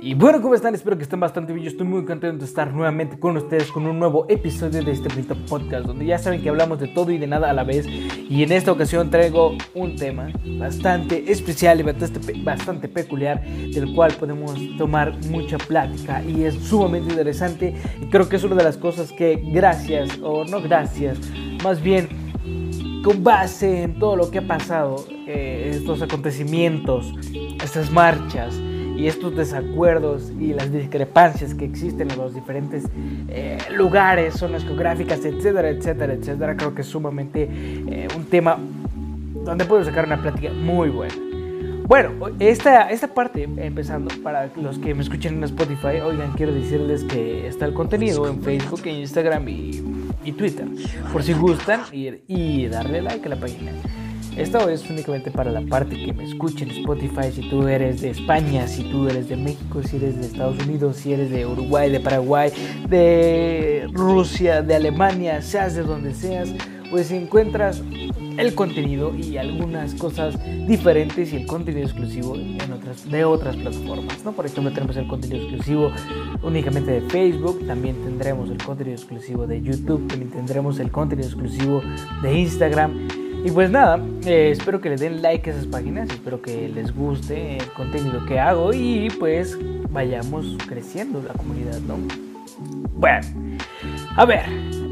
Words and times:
Y 0.00 0.14
bueno, 0.14 0.40
¿cómo 0.40 0.54
están? 0.54 0.76
Espero 0.76 0.96
que 0.96 1.02
estén 1.02 1.18
bastante 1.18 1.52
bien. 1.52 1.64
Yo 1.64 1.70
estoy 1.72 1.84
muy 1.84 2.04
contento 2.04 2.38
de 2.38 2.44
estar 2.44 2.72
nuevamente 2.72 3.18
con 3.18 3.36
ustedes 3.36 3.72
con 3.72 3.84
un 3.84 3.98
nuevo 3.98 4.26
episodio 4.28 4.84
de 4.84 4.92
este 4.92 5.08
bonito 5.08 5.34
podcast, 5.48 5.86
donde 5.86 6.06
ya 6.06 6.18
saben 6.18 6.40
que 6.40 6.48
hablamos 6.48 6.78
de 6.78 6.86
todo 6.86 7.10
y 7.10 7.18
de 7.18 7.26
nada 7.26 7.50
a 7.50 7.52
la 7.52 7.64
vez. 7.64 7.84
Y 7.86 8.44
en 8.44 8.52
esta 8.52 8.70
ocasión 8.70 9.10
traigo 9.10 9.56
un 9.74 9.96
tema 9.96 10.30
bastante 10.56 11.32
especial 11.32 11.80
y 11.80 11.82
bastante, 11.82 12.32
bastante 12.44 12.88
peculiar, 12.88 13.44
del 13.44 13.92
cual 13.92 14.12
podemos 14.14 14.56
tomar 14.76 15.16
mucha 15.26 15.58
plática 15.58 16.22
y 16.22 16.44
es 16.44 16.54
sumamente 16.54 17.10
interesante. 17.10 17.74
Y 18.00 18.06
creo 18.06 18.28
que 18.28 18.36
es 18.36 18.44
una 18.44 18.54
de 18.54 18.64
las 18.64 18.76
cosas 18.76 19.10
que, 19.10 19.42
gracias, 19.52 20.16
o 20.22 20.44
no 20.44 20.62
gracias, 20.62 21.18
más 21.64 21.82
bien 21.82 22.08
con 23.02 23.24
base 23.24 23.82
en 23.82 23.98
todo 23.98 24.14
lo 24.14 24.30
que 24.30 24.38
ha 24.38 24.46
pasado, 24.46 25.04
eh, 25.26 25.72
estos 25.74 26.02
acontecimientos, 26.02 27.12
estas 27.60 27.90
marchas 27.90 28.60
y 28.98 29.06
estos 29.06 29.36
desacuerdos 29.36 30.32
y 30.40 30.52
las 30.52 30.72
discrepancias 30.72 31.54
que 31.54 31.64
existen 31.64 32.10
en 32.10 32.18
los 32.18 32.34
diferentes 32.34 32.84
eh, 33.28 33.56
lugares, 33.70 34.34
zonas 34.34 34.64
geográficas, 34.64 35.24
etcétera, 35.24 35.68
etcétera, 35.68 36.14
etcétera, 36.14 36.56
creo 36.56 36.74
que 36.74 36.82
es 36.82 36.88
sumamente 36.88 37.48
eh, 37.48 38.08
un 38.16 38.24
tema 38.24 38.58
donde 39.44 39.64
puedo 39.66 39.84
sacar 39.84 40.04
una 40.04 40.20
plática 40.20 40.50
muy 40.52 40.88
buena. 40.88 41.14
Bueno, 41.86 42.10
esta, 42.40 42.90
esta 42.90 43.06
parte, 43.14 43.44
empezando, 43.44 44.10
para 44.22 44.50
los 44.56 44.80
que 44.80 44.92
me 44.94 45.02
escuchen 45.02 45.36
en 45.36 45.44
Spotify, 45.44 46.00
oigan, 46.04 46.32
quiero 46.32 46.52
decirles 46.52 47.04
que 47.04 47.46
está 47.46 47.66
el 47.66 47.74
contenido 47.74 48.26
en 48.26 48.42
Facebook, 48.42 48.80
en 48.84 48.96
Instagram 48.96 49.48
y, 49.48 49.80
y 50.24 50.32
Twitter, 50.32 50.66
por 51.12 51.22
si 51.22 51.34
gustan 51.34 51.82
ir 51.92 52.24
y 52.26 52.66
darle 52.66 53.00
like 53.00 53.24
a 53.24 53.28
la 53.28 53.36
página. 53.36 53.70
Esto 54.38 54.68
es 54.68 54.88
únicamente 54.88 55.32
para 55.32 55.50
la 55.50 55.62
parte 55.62 55.96
que 55.96 56.12
me 56.12 56.22
escuchen 56.22 56.70
en 56.70 56.76
Spotify. 56.76 57.32
Si 57.34 57.50
tú 57.50 57.66
eres 57.66 58.02
de 58.02 58.10
España, 58.10 58.68
si 58.68 58.84
tú 58.84 59.08
eres 59.08 59.28
de 59.28 59.36
México, 59.36 59.82
si 59.82 59.96
eres 59.96 60.14
de 60.14 60.26
Estados 60.26 60.64
Unidos, 60.64 60.98
si 60.98 61.12
eres 61.12 61.28
de 61.30 61.44
Uruguay, 61.44 61.90
de 61.90 61.98
Paraguay, 61.98 62.52
de 62.88 63.88
Rusia, 63.92 64.62
de 64.62 64.76
Alemania, 64.76 65.42
seas 65.42 65.74
de 65.74 65.82
donde 65.82 66.14
seas, 66.14 66.54
pues 66.88 67.10
encuentras 67.10 67.82
el 68.38 68.54
contenido 68.54 69.12
y 69.12 69.38
algunas 69.38 69.94
cosas 69.94 70.38
diferentes 70.68 71.32
y 71.32 71.36
el 71.36 71.46
contenido 71.46 71.84
exclusivo 71.84 72.36
en 72.36 72.72
otras, 72.72 73.10
de 73.10 73.24
otras 73.24 73.56
plataformas. 73.56 74.24
¿no? 74.24 74.30
Por 74.30 74.46
ejemplo, 74.46 74.72
tenemos 74.72 74.96
el 74.96 75.08
contenido 75.08 75.42
exclusivo 75.42 75.90
únicamente 76.44 76.92
de 76.92 77.00
Facebook, 77.10 77.66
también 77.66 77.96
tendremos 78.04 78.48
el 78.50 78.62
contenido 78.62 78.94
exclusivo 78.94 79.48
de 79.48 79.60
YouTube, 79.60 80.06
también 80.06 80.30
tendremos 80.30 80.78
el 80.78 80.92
contenido 80.92 81.26
exclusivo 81.26 81.82
de 82.22 82.38
Instagram 82.38 83.08
y 83.44 83.50
pues 83.50 83.70
nada, 83.70 84.00
eh, 84.26 84.50
espero 84.50 84.80
que 84.80 84.90
le 84.90 84.96
den 84.96 85.22
like 85.22 85.48
a 85.48 85.52
esas 85.52 85.66
páginas, 85.66 86.08
espero 86.10 86.42
que 86.42 86.68
les 86.68 86.94
guste 86.94 87.56
el 87.56 87.66
contenido 87.72 88.24
que 88.26 88.38
hago 88.40 88.72
y 88.72 89.08
pues 89.18 89.56
vayamos 89.90 90.56
creciendo 90.66 91.22
la 91.22 91.34
comunidad, 91.34 91.78
¿no? 91.80 91.96
Bueno, 92.94 93.26
a 94.16 94.24
ver, 94.24 94.44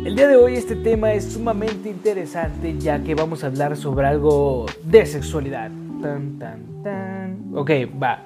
el 0.04 0.14
día 0.14 0.28
de 0.28 0.36
hoy 0.36 0.54
este 0.54 0.76
tema 0.76 1.12
es 1.12 1.32
sumamente 1.32 1.90
interesante 1.90 2.78
ya 2.78 3.02
que 3.02 3.16
vamos 3.16 3.42
a 3.42 3.48
hablar 3.48 3.76
sobre 3.76 4.06
algo 4.06 4.66
de 4.84 5.04
sexualidad. 5.04 5.70
Tan, 6.00 6.38
tan, 6.38 6.82
tan. 6.84 7.50
Ok, 7.54 7.70
va. 8.00 8.22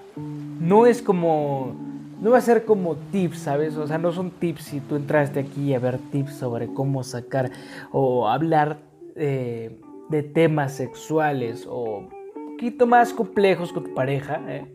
No 0.61 0.87
es 0.87 1.01
como... 1.01 1.75
No 2.21 2.31
va 2.31 2.39
a 2.39 2.43
ser 2.43 2.67
como 2.67 2.97
tips, 2.97 3.39
¿sabes? 3.39 3.79
O 3.79 3.87
sea, 3.87 3.97
no 3.97 4.13
son 4.13 4.31
tips 4.31 4.65
si 4.65 4.81
tú 4.81 4.97
entraste 4.97 5.41
aquí 5.41 5.73
a 5.73 5.79
ver 5.79 5.97
tips 6.13 6.35
sobre 6.35 6.67
cómo 6.67 7.03
sacar 7.03 7.51
o 7.93 8.29
hablar... 8.29 8.79
Eh, 9.17 9.81
de 10.11 10.23
temas 10.23 10.75
sexuales 10.77 11.67
o 11.69 12.01
un 12.01 12.57
poquito 12.57 12.87
más 12.87 13.13
complejos 13.13 13.73
con 13.73 13.85
tu 13.85 13.95
pareja. 13.95 14.41
¿eh? 14.49 14.67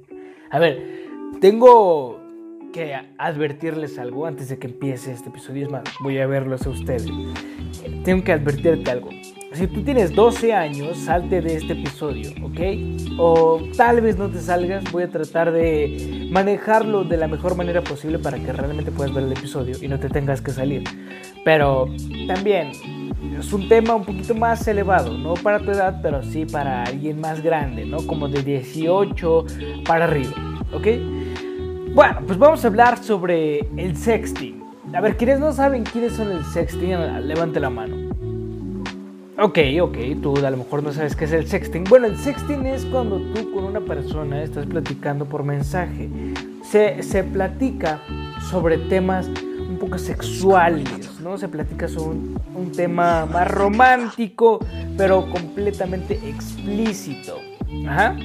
A 0.50 0.60
ver, 0.60 1.06
tengo 1.42 2.20
que 2.74 2.94
advertirles 3.18 3.98
algo 4.00 4.26
antes 4.26 4.50
de 4.50 4.58
que 4.58 4.68
empiece 4.68 5.12
este 5.12 5.30
episodio. 5.30 5.66
Es 5.66 5.72
más, 5.72 5.84
voy 6.02 6.18
a 6.20 6.28
verlos 6.28 6.66
a 6.66 6.70
ustedes. 6.70 7.08
Tengo 8.04 8.24
que 8.24 8.34
advertirte 8.34 8.92
algo. 8.92 9.10
Si 9.54 9.68
tú 9.68 9.82
tienes 9.84 10.14
12 10.14 10.52
años, 10.52 10.98
salte 10.98 11.40
de 11.40 11.56
este 11.56 11.72
episodio, 11.72 12.32
¿ok? 12.44 13.18
O 13.18 13.62
tal 13.78 14.02
vez 14.02 14.18
no 14.18 14.30
te 14.30 14.40
salgas, 14.40 14.92
voy 14.92 15.04
a 15.04 15.10
tratar 15.10 15.54
de 15.54 16.28
manejarlo 16.30 17.06
de 17.06 17.16
la 17.16 17.30
mejor 17.30 17.56
manera 17.56 17.82
posible 17.82 18.20
para 18.20 18.38
que 18.38 18.52
realmente 18.52 18.92
puedas 18.92 19.14
ver 19.14 19.24
el 19.24 19.32
episodio 19.32 19.78
y 19.82 19.88
no 19.88 19.98
te 19.98 20.10
tengas 20.10 20.42
que 20.42 20.52
salir. 20.52 20.84
Pero 21.46 21.88
también 22.28 22.72
es 23.40 23.54
un 23.54 23.68
tema 23.68 23.96
un 23.96 24.06
poquito 24.06 24.34
más 24.36 24.68
elevado, 24.68 25.18
no 25.18 25.34
para 25.36 25.60
tu 25.60 25.72
edad, 25.72 26.00
pero 26.02 26.24
sí 26.24 26.46
para 26.46 26.84
alguien 26.84 27.20
más 27.20 27.42
grande, 27.42 27.86
¿no? 27.86 27.98
Como 28.06 28.28
de 28.28 28.42
18 28.42 29.46
para 29.86 30.06
arriba, 30.06 30.34
¿ok? 30.74 30.88
Bueno, 31.94 32.22
pues 32.26 32.38
vamos 32.38 32.64
a 32.64 32.68
hablar 32.68 33.02
sobre 33.02 33.60
el 33.78 33.96
sexting. 33.96 34.64
A 34.94 35.02
ver, 35.02 35.18
quienes 35.18 35.40
no 35.40 35.52
saben 35.52 35.84
quiénes 35.84 36.14
son 36.14 36.32
el 36.32 36.44
sexting, 36.44 37.28
levante 37.28 37.60
la 37.60 37.70
mano. 37.70 37.96
Ok, 39.38 39.60
ok, 39.82 39.98
tú 40.22 40.38
a 40.38 40.50
lo 40.50 40.58
mejor 40.58 40.82
no 40.82 40.94
sabes 40.94 41.14
qué 41.16 41.26
es 41.26 41.34
el 41.34 41.46
sexting. 41.46 41.84
Bueno, 41.86 42.08
el 42.08 42.18
sexting 42.18 42.66
es 42.68 42.86
cuando 42.86 43.20
tú 43.34 43.52
con 43.52 43.66
una 43.66 43.82
persona 43.82 44.42
estás 44.42 44.66
platicando 44.66 45.26
por 45.26 45.44
mensaje. 45.44 46.10
Se, 46.64 47.04
se 47.04 47.24
platica 47.24 48.00
sobre 48.50 48.78
temas 48.78 49.30
un 49.86 49.92
poco 49.92 50.00
sexuales, 50.00 51.20
¿no? 51.22 51.38
Se 51.38 51.48
platica 51.48 51.88
sobre 51.88 52.18
un, 52.56 52.72
tema 52.76 53.26
más 53.26 53.50
romántico, 53.50 54.60
pero 54.98 55.30
completamente 55.30 56.20
explícito. 56.28 57.40
Ajá. 57.88 58.18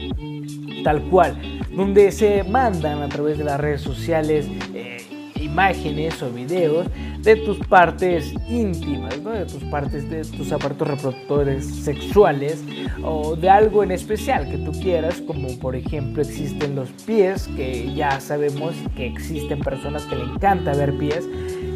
Tal 0.82 1.03
cual. 1.10 1.38
Donde 1.70 2.10
se 2.12 2.43
mandan 2.44 3.03
a 3.03 3.09
través 3.09 3.38
de 3.38 3.44
las 3.44 3.60
redes 3.60 3.82
sociales 3.82 4.47
eh, 4.75 4.99
imágenes 5.37 6.22
o 6.22 6.31
videos 6.31 6.87
de 7.22 7.36
tus 7.36 7.58
partes 7.58 8.32
íntimas, 8.48 9.22
de 9.22 9.44
tus 9.44 9.62
partes, 9.64 10.08
de 10.08 10.25
tus 10.25 10.53
aparatos 10.53 10.88
reproductores 10.88 11.66
sexuales 11.66 12.64
o 13.03 13.36
de 13.36 13.48
algo 13.48 13.82
en 13.82 13.91
especial 13.91 14.48
que 14.50 14.58
tú 14.58 14.72
quieras, 14.72 15.20
como 15.26 15.58
por 15.58 15.76
ejemplo 15.76 16.22
existen 16.22 16.75
los 16.75 16.88
pies, 17.06 17.48
que 17.56 17.92
ya 17.94 18.20
sabemos 18.20 18.75
que 18.97 19.06
existen 19.06 19.60
personas 19.60 20.04
que 20.04 20.16
le 20.16 20.25
encanta 20.25 20.72
ver 20.72 20.97
pies, 20.97 21.28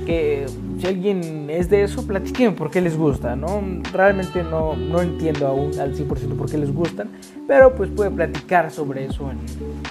que 0.07 0.47
si 0.79 0.87
alguien 0.87 1.49
es 1.51 1.69
de 1.69 1.83
eso, 1.83 2.07
platiquen 2.07 2.55
por 2.55 2.71
qué 2.71 2.81
les 2.81 2.97
gusta, 2.97 3.37
¿no? 3.37 3.63
Realmente 3.93 4.43
no, 4.43 4.77
no 4.77 5.01
entiendo 5.01 5.47
aún 5.47 5.79
al 5.79 5.95
100% 5.95 6.37
por 6.37 6.51
qué 6.51 6.59
les 6.59 6.73
gustan, 6.73 7.11
pero 7.47 7.75
pues 7.75 7.91
puede 7.91 8.11
platicar 8.11 8.71
sobre 8.71 9.07
eso 9.07 9.31
en, 9.31 9.39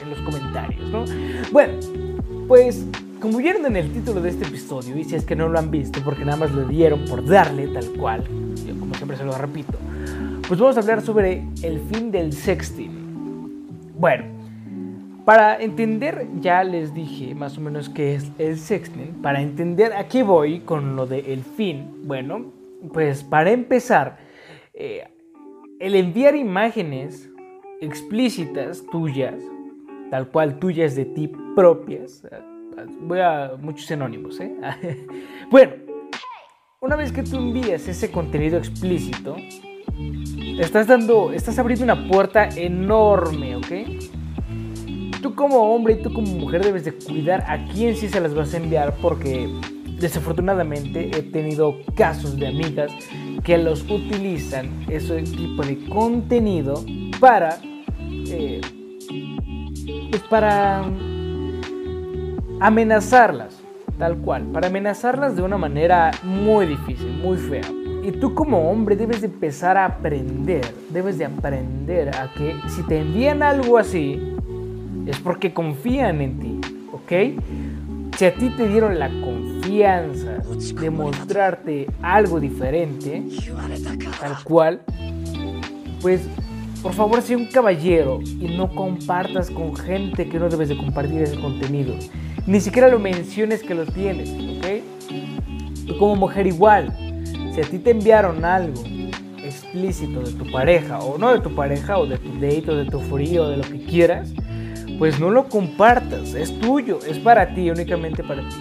en 0.02 0.10
los 0.10 0.20
comentarios, 0.20 0.90
¿no? 0.90 1.06
Bueno, 1.52 1.74
pues 2.48 2.86
como 3.24 3.38
vieron 3.38 3.66
en 3.66 3.78
el 3.78 3.90
título 3.94 4.20
de 4.20 4.32
este 4.32 4.44
episodio, 4.44 4.98
y 4.98 5.06
si 5.06 5.16
es 5.16 5.24
que 5.24 5.34
no 5.34 5.48
lo 5.48 5.58
han 5.58 5.72
visto, 5.72 6.02
porque 6.04 6.26
nada 6.26 6.36
más 6.36 6.52
lo 6.52 6.68
dieron 6.68 7.06
por 7.06 7.26
darle 7.26 7.70
tal 7.70 7.90
cual, 7.98 8.22
yo 8.68 8.78
como 8.78 8.94
siempre 8.96 9.16
se 9.16 9.24
lo 9.24 9.32
repito, 9.38 9.78
pues 10.46 10.60
vamos 10.60 10.76
a 10.76 10.82
hablar 10.82 11.02
sobre 11.02 11.46
el 11.62 11.80
fin 11.90 12.12
del 12.12 12.34
sexting. 12.34 12.92
Bueno, 13.98 14.26
para 15.24 15.56
entender, 15.56 16.28
ya 16.42 16.66
les 16.66 16.94
dije 16.94 17.34
más 17.34 17.58
o 17.58 17.62
menos 17.62 17.88
qué 17.88 18.16
es 18.16 18.30
el 18.40 18.60
sexting, 18.60 19.22
para 19.22 19.42
entender 19.42 19.94
a 19.94 20.10
qué 20.10 20.22
voy 20.22 20.60
con 20.60 20.98
lo 20.98 21.08
de 21.08 21.20
el 21.32 21.44
fin, 21.44 22.02
bueno, 22.04 22.52
pues 22.92 23.24
para 23.24 23.52
empezar, 23.52 24.18
eh, 24.74 25.08
el 25.80 25.96
enviar 25.96 26.36
imágenes 26.36 27.30
explícitas 27.80 28.84
tuyas, 28.92 29.36
tal 30.12 30.28
cual 30.28 30.60
tuyas 30.60 30.98
de 30.98 31.06
ti 31.06 31.32
propias, 31.56 32.28
voy 33.02 33.20
a 33.20 33.54
muchos 33.60 33.86
sinónimos, 33.86 34.40
¿eh? 34.40 34.56
bueno, 35.52 35.74
una 36.82 36.96
vez 36.96 37.12
que 37.12 37.24
tú 37.24 37.38
envías 37.38 37.88
ese 37.88 38.12
contenido 38.12 38.58
explícito, 38.58 39.36
estás 40.60 40.88
dando, 40.88 41.32
estás 41.32 41.58
abriendo 41.60 41.86
una 41.86 42.08
puerta 42.08 42.50
enorme, 42.50 43.56
¿ok? 43.56 43.72
Tú 45.22 45.36
como 45.36 45.74
hombre 45.74 45.94
y 45.94 46.04
tú 46.04 46.14
como 46.14 46.28
mujer 46.28 46.64
debes 46.64 46.84
de 46.84 46.94
cuidar 46.94 47.44
a 47.48 47.66
quién 47.68 47.96
sí 47.96 48.10
se 48.10 48.20
las 48.20 48.34
vas 48.34 48.54
a 48.54 48.58
enviar 48.58 48.96
porque 49.02 49.50
desafortunadamente 50.00 51.12
he 51.18 51.24
tenido 51.24 51.78
casos 51.96 52.38
de 52.38 52.48
amigas 52.48 52.92
que 53.44 53.58
los 53.58 53.84
utilizan 53.90 54.86
ese 54.90 55.22
tipo 55.24 55.64
de 55.64 55.86
contenido 55.86 56.84
para 57.22 57.58
eh, 58.28 58.60
pues 60.10 60.24
para 60.24 60.86
amenazarlas, 62.60 63.60
tal 63.98 64.18
cual, 64.18 64.44
para 64.54 64.68
amenazarlas 64.68 65.36
de 65.36 65.42
una 65.42 65.58
manera 65.58 66.12
muy 66.24 66.66
difícil, 66.66 67.12
muy 67.22 67.38
fea. 67.38 67.70
Y 68.04 68.12
tú 68.12 68.34
como 68.34 68.70
hombre 68.70 68.96
debes 68.96 69.22
de 69.22 69.28
empezar 69.28 69.78
a 69.78 69.86
aprender, 69.86 70.66
debes 70.90 71.18
de 71.18 71.26
aprender 71.26 72.10
a 72.16 72.34
que 72.34 72.56
si 72.68 72.84
te 72.84 73.00
envían 73.00 73.42
algo 73.42 73.78
así, 73.78 74.36
es 75.06 75.18
porque 75.20 75.54
confían 75.54 76.22
en 76.22 76.40
ti, 76.40 76.62
¿ok? 76.92 77.12
Si 78.18 78.26
a 78.26 78.34
ti 78.34 78.50
te 78.50 78.68
dieron 78.68 79.00
la 79.00 79.10
confianza 79.10 80.38
de 80.80 80.90
mostrarte 80.90 81.88
algo 82.02 82.40
diferente, 82.40 83.24
tal 84.20 84.44
cual, 84.44 84.82
pues 86.02 86.28
por 86.84 86.94
favor, 86.94 87.22
sea 87.22 87.38
un 87.38 87.46
caballero 87.46 88.20
y 88.22 88.50
no 88.58 88.70
compartas 88.70 89.50
con 89.50 89.74
gente 89.74 90.28
que 90.28 90.38
no 90.38 90.50
debes 90.50 90.68
de 90.68 90.78
compartir 90.78 91.22
ese 91.22 91.40
contenido. 91.40 91.96
Ni 92.46 92.60
siquiera 92.60 92.90
lo 92.90 93.00
menciones 93.00 93.64
que 93.64 93.74
lo 93.74 93.86
tienes, 93.86 94.30
¿ok? 94.30 95.98
como 95.98 96.16
mujer 96.16 96.48
igual, 96.48 96.94
si 97.54 97.62
a 97.62 97.64
ti 97.64 97.78
te 97.80 97.92
enviaron 97.92 98.44
algo 98.44 98.82
explícito 99.44 100.22
de 100.22 100.32
tu 100.34 100.52
pareja, 100.52 101.00
o 101.00 101.18
no 101.18 101.34
de 101.34 101.40
tu 101.40 101.54
pareja, 101.56 101.98
o 101.98 102.06
de 102.06 102.18
tu 102.18 102.34
date, 102.34 102.70
o 102.70 102.76
de 102.76 102.86
tu 102.86 103.00
frío, 103.00 103.44
o 103.44 103.50
de 103.50 103.58
lo 103.58 103.64
que 103.64 103.86
quieras, 103.86 104.34
pues 104.98 105.20
no 105.20 105.30
lo 105.30 105.48
compartas, 105.48 106.34
es 106.34 106.58
tuyo, 106.60 107.00
es 107.08 107.20
para 107.20 107.54
ti, 107.54 107.70
únicamente 107.70 108.24
para 108.24 108.42
ti. 108.42 108.56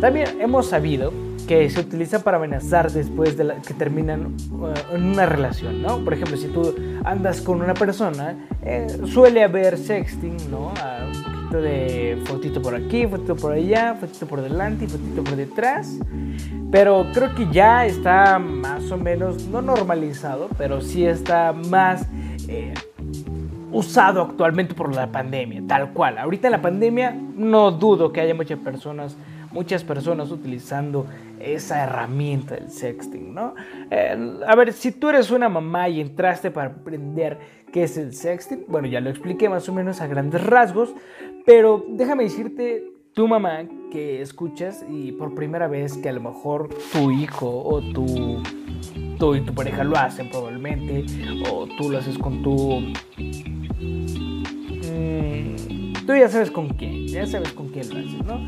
También 0.00 0.40
hemos 0.40 0.66
sabido 0.66 1.12
que 1.46 1.68
se 1.70 1.80
utiliza 1.80 2.22
para 2.22 2.36
amenazar 2.36 2.90
después 2.90 3.36
de 3.36 3.54
que 3.66 3.74
terminan 3.74 4.34
uh, 4.50 4.94
una 4.94 5.26
relación, 5.26 5.82
¿no? 5.82 5.98
Por 6.04 6.14
ejemplo, 6.14 6.36
si 6.36 6.48
tú 6.48 6.74
andas 7.04 7.40
con 7.40 7.62
una 7.62 7.74
persona, 7.74 8.36
eh, 8.62 8.86
suele 9.06 9.42
haber 9.42 9.78
sexting, 9.78 10.36
¿no? 10.50 10.72
Ah, 10.82 11.06
un 11.06 11.22
poquito 11.22 11.62
de 11.62 12.22
fotito 12.24 12.62
por 12.62 12.74
aquí, 12.74 13.06
fotito 13.06 13.36
por 13.36 13.52
allá, 13.52 13.94
fotito 13.94 14.26
por 14.26 14.42
delante 14.42 14.84
y 14.84 14.88
fotito 14.88 15.22
por 15.22 15.36
detrás. 15.36 15.98
Pero 16.70 17.06
creo 17.14 17.34
que 17.34 17.46
ya 17.52 17.86
está 17.86 18.38
más 18.38 18.90
o 18.90 18.96
menos, 18.96 19.46
no 19.46 19.62
normalizado, 19.62 20.48
pero 20.58 20.80
sí 20.80 21.06
está 21.06 21.52
más 21.52 22.06
eh, 22.48 22.74
usado 23.72 24.22
actualmente 24.22 24.74
por 24.74 24.94
la 24.94 25.12
pandemia, 25.12 25.62
tal 25.68 25.92
cual. 25.92 26.18
Ahorita 26.18 26.48
en 26.48 26.52
la 26.52 26.62
pandemia 26.62 27.16
no 27.36 27.70
dudo 27.70 28.12
que 28.12 28.20
haya 28.20 28.34
muchas 28.34 28.58
personas 28.58 29.16
muchas 29.56 29.84
personas 29.84 30.30
utilizando 30.30 31.06
esa 31.40 31.82
herramienta 31.82 32.56
del 32.56 32.70
sexting, 32.70 33.32
¿no? 33.32 33.54
A 34.46 34.54
ver, 34.54 34.74
si 34.74 34.92
tú 34.92 35.08
eres 35.08 35.30
una 35.30 35.48
mamá 35.48 35.88
y 35.88 36.02
entraste 36.02 36.50
para 36.50 36.68
aprender 36.68 37.38
qué 37.72 37.84
es 37.84 37.96
el 37.96 38.12
sexting, 38.12 38.66
bueno, 38.68 38.86
ya 38.86 39.00
lo 39.00 39.08
expliqué 39.08 39.48
más 39.48 39.66
o 39.70 39.72
menos 39.72 40.02
a 40.02 40.08
grandes 40.08 40.44
rasgos, 40.44 40.94
pero 41.46 41.86
déjame 41.88 42.24
decirte, 42.24 42.84
tu 43.14 43.26
mamá 43.26 43.64
que 43.90 44.20
escuchas 44.20 44.84
y 44.90 45.12
por 45.12 45.34
primera 45.34 45.68
vez 45.68 45.96
que 45.96 46.10
a 46.10 46.12
lo 46.12 46.20
mejor 46.20 46.68
tu 46.92 47.10
hijo 47.10 47.48
o 47.48 47.80
tu, 47.80 48.42
tú 49.18 49.34
y 49.34 49.40
tu 49.40 49.54
pareja 49.54 49.84
lo 49.84 49.96
hacen 49.96 50.28
probablemente, 50.28 51.06
o 51.50 51.66
tú 51.78 51.90
lo 51.90 51.96
haces 51.96 52.18
con 52.18 52.42
tu... 52.42 52.80
Mm, 54.92 55.35
tú 56.06 56.14
ya 56.14 56.28
sabes 56.28 56.50
con 56.50 56.68
quién, 56.68 57.08
ya 57.08 57.26
sabes 57.26 57.52
con 57.52 57.68
quién 57.68 57.88
lo 57.88 57.98
haces, 57.98 58.24
¿no? 58.24 58.40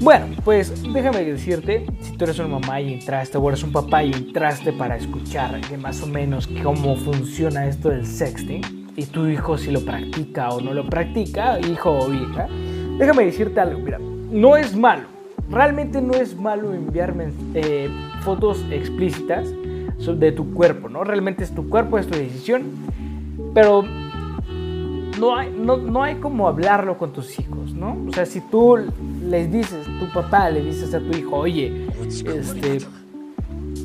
Bueno, 0.00 0.26
pues 0.44 0.82
déjame 0.92 1.24
decirte, 1.24 1.86
si 2.00 2.16
tú 2.16 2.24
eres 2.24 2.38
una 2.38 2.58
mamá 2.58 2.80
y 2.80 2.94
entraste, 2.94 3.38
o 3.38 3.48
eres 3.48 3.62
un 3.62 3.72
papá 3.72 4.02
y 4.02 4.12
entraste 4.12 4.72
para 4.72 4.96
escuchar 4.96 5.60
que 5.60 5.76
más 5.76 6.02
o 6.02 6.06
menos 6.06 6.48
cómo 6.62 6.96
funciona 6.96 7.66
esto 7.66 7.90
del 7.90 8.06
sexting, 8.06 8.84
y 8.96 9.06
tu 9.06 9.26
hijo 9.26 9.58
si 9.58 9.70
lo 9.70 9.84
practica 9.84 10.50
o 10.50 10.60
no 10.60 10.74
lo 10.74 10.88
practica, 10.88 11.58
hijo 11.60 11.90
o 11.90 12.12
hija, 12.12 12.48
déjame 12.98 13.24
decirte 13.24 13.60
algo, 13.60 13.78
mira, 13.80 13.98
no 13.98 14.56
es 14.56 14.76
malo, 14.76 15.08
realmente 15.50 16.00
no 16.00 16.14
es 16.14 16.36
malo 16.36 16.74
enviarme 16.74 17.28
eh, 17.54 17.88
fotos 18.22 18.64
explícitas 18.70 19.48
de 19.98 20.32
tu 20.32 20.52
cuerpo, 20.52 20.88
¿no? 20.88 21.02
Realmente 21.04 21.44
es 21.44 21.54
tu 21.54 21.68
cuerpo, 21.68 21.98
es 21.98 22.06
tu 22.06 22.18
decisión, 22.18 22.64
pero 23.54 23.84
no 25.18 25.36
hay, 25.36 25.50
no, 25.50 25.76
no 25.76 26.02
hay 26.02 26.16
como 26.16 26.48
hablarlo 26.48 26.98
con 26.98 27.12
tus 27.12 27.38
hijos, 27.38 27.72
¿no? 27.74 27.96
O 28.08 28.12
sea, 28.12 28.26
si 28.26 28.40
tú 28.40 28.78
les 29.22 29.50
dices, 29.50 29.86
tu 29.98 30.10
papá 30.12 30.50
le 30.50 30.62
dices 30.62 30.94
a 30.94 30.98
tu 30.98 31.16
hijo, 31.16 31.36
oye, 31.36 31.86
este, 32.08 32.78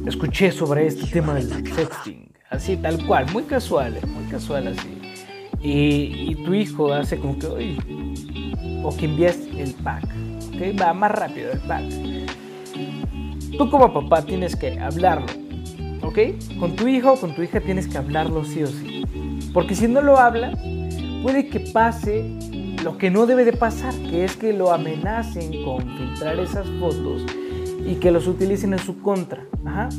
escuché 0.06 0.52
sobre 0.52 0.88
este 0.88 1.06
tema 1.08 1.36
del 1.36 1.48
sexting, 1.48 2.31
así 2.50 2.78
tal 2.78 3.06
cual, 3.06 3.26
muy 3.31 3.44
casual, 3.44 3.98
eh, 3.98 4.06
muy 4.06 4.26
casual 4.30 4.68
así. 4.68 4.98
Y, 5.62 6.36
tu 6.46 6.54
hijo 6.54 6.94
hace 6.94 7.18
como 7.18 7.38
que, 7.38 7.48
oye, 7.48 7.78
o 8.84 8.96
que 8.96 9.06
envías 9.06 9.38
el 9.58 9.74
pack, 9.74 10.06
¿ok? 10.48 10.81
Va 10.81 10.94
más 10.94 11.12
rápido 11.12 11.52
el 11.52 11.60
pack. 11.60 11.84
Tú 13.58 13.70
como 13.70 13.94
papá 13.94 14.22
tienes 14.22 14.56
que 14.56 14.80
hablarlo, 14.80 15.28
¿ok? 16.02 16.18
Con 16.60 16.76
tu 16.76 16.88
hijo 16.88 17.14
o 17.14 17.20
con 17.20 17.36
tu 17.36 17.42
hija 17.42 17.60
tienes 17.60 17.88
que 17.88 17.98
hablarlo 17.98 18.46
sí 18.46 18.64
o 18.64 18.68
sí. 18.68 19.04
Porque 19.54 19.76
si 19.76 19.88
no 19.88 20.02
lo 20.02 20.18
hablas, 20.18 20.58
puede 21.21 21.48
que 21.48 21.60
pase 21.60 22.25
lo 22.83 22.98
que 22.98 23.12
no 23.12 23.25
debe 23.25 23.45
de 23.45 23.54
pasar, 23.54 23.94
que 24.10 24.24
es 24.24 24.36
que 24.38 24.54
lo 24.54 24.71
amenacen 24.71 25.63
con 25.63 25.81
filtrar 25.98 26.39
esas 26.39 26.68
fotos 26.80 27.25
y 27.86 27.95
que 27.95 28.12
los 28.12 28.27
utilicen 28.27 28.74
en 28.74 28.80
su 28.80 29.01
contra, 29.01 29.45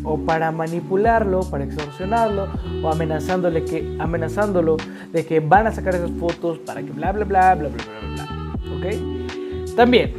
o 0.05 0.19
para 0.19 0.51
manipularlo, 0.53 1.41
para 1.41 1.65
extorsionarlo, 1.65 2.49
o 2.83 2.89
amenazándole 2.89 3.65
que, 3.65 3.97
amenazándolo 3.99 4.77
de 5.13 5.27
que 5.27 5.41
van 5.41 5.67
a 5.67 5.73
sacar 5.73 5.95
esas 5.95 6.11
fotos 6.13 6.59
para 6.59 6.83
que 6.83 6.91
bla 6.91 7.13
bla 7.13 7.25
bla 7.25 7.55
bla 7.55 7.69
bla 7.69 7.85
bla 7.85 8.15
bla, 8.15 8.67
¿ok? 8.77 9.75
También, 9.77 10.13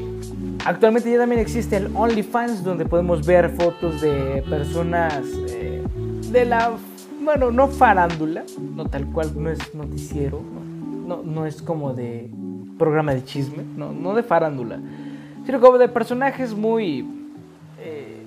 actualmente 0.65 1.11
ya 1.11 1.17
también 1.17 1.41
existe 1.41 1.77
el 1.77 1.95
OnlyFans 1.95 2.63
donde 2.63 2.85
podemos 2.85 3.25
ver 3.25 3.49
fotos 3.49 4.01
de 4.01 4.43
personas 4.49 5.21
eh, 5.49 5.83
de 6.31 6.45
la, 6.45 6.71
bueno, 7.23 7.51
no 7.51 7.67
farándula, 7.67 8.43
no 8.75 8.85
tal 8.85 9.05
cual, 9.07 9.31
no 9.35 9.49
es 9.49 9.59
noticiero, 9.73 10.41
no, 10.41 10.70
no 11.17 11.45
es 11.45 11.61
como 11.61 11.93
de 11.93 12.29
programa 12.77 13.13
de 13.13 13.23
chisme, 13.23 13.63
no, 13.75 13.91
no 13.91 14.15
de 14.15 14.23
farándula, 14.23 14.79
sino 15.45 15.59
como 15.59 15.77
de 15.77 15.87
personajes 15.87 16.53
muy, 16.53 17.05
eh, 17.79 18.23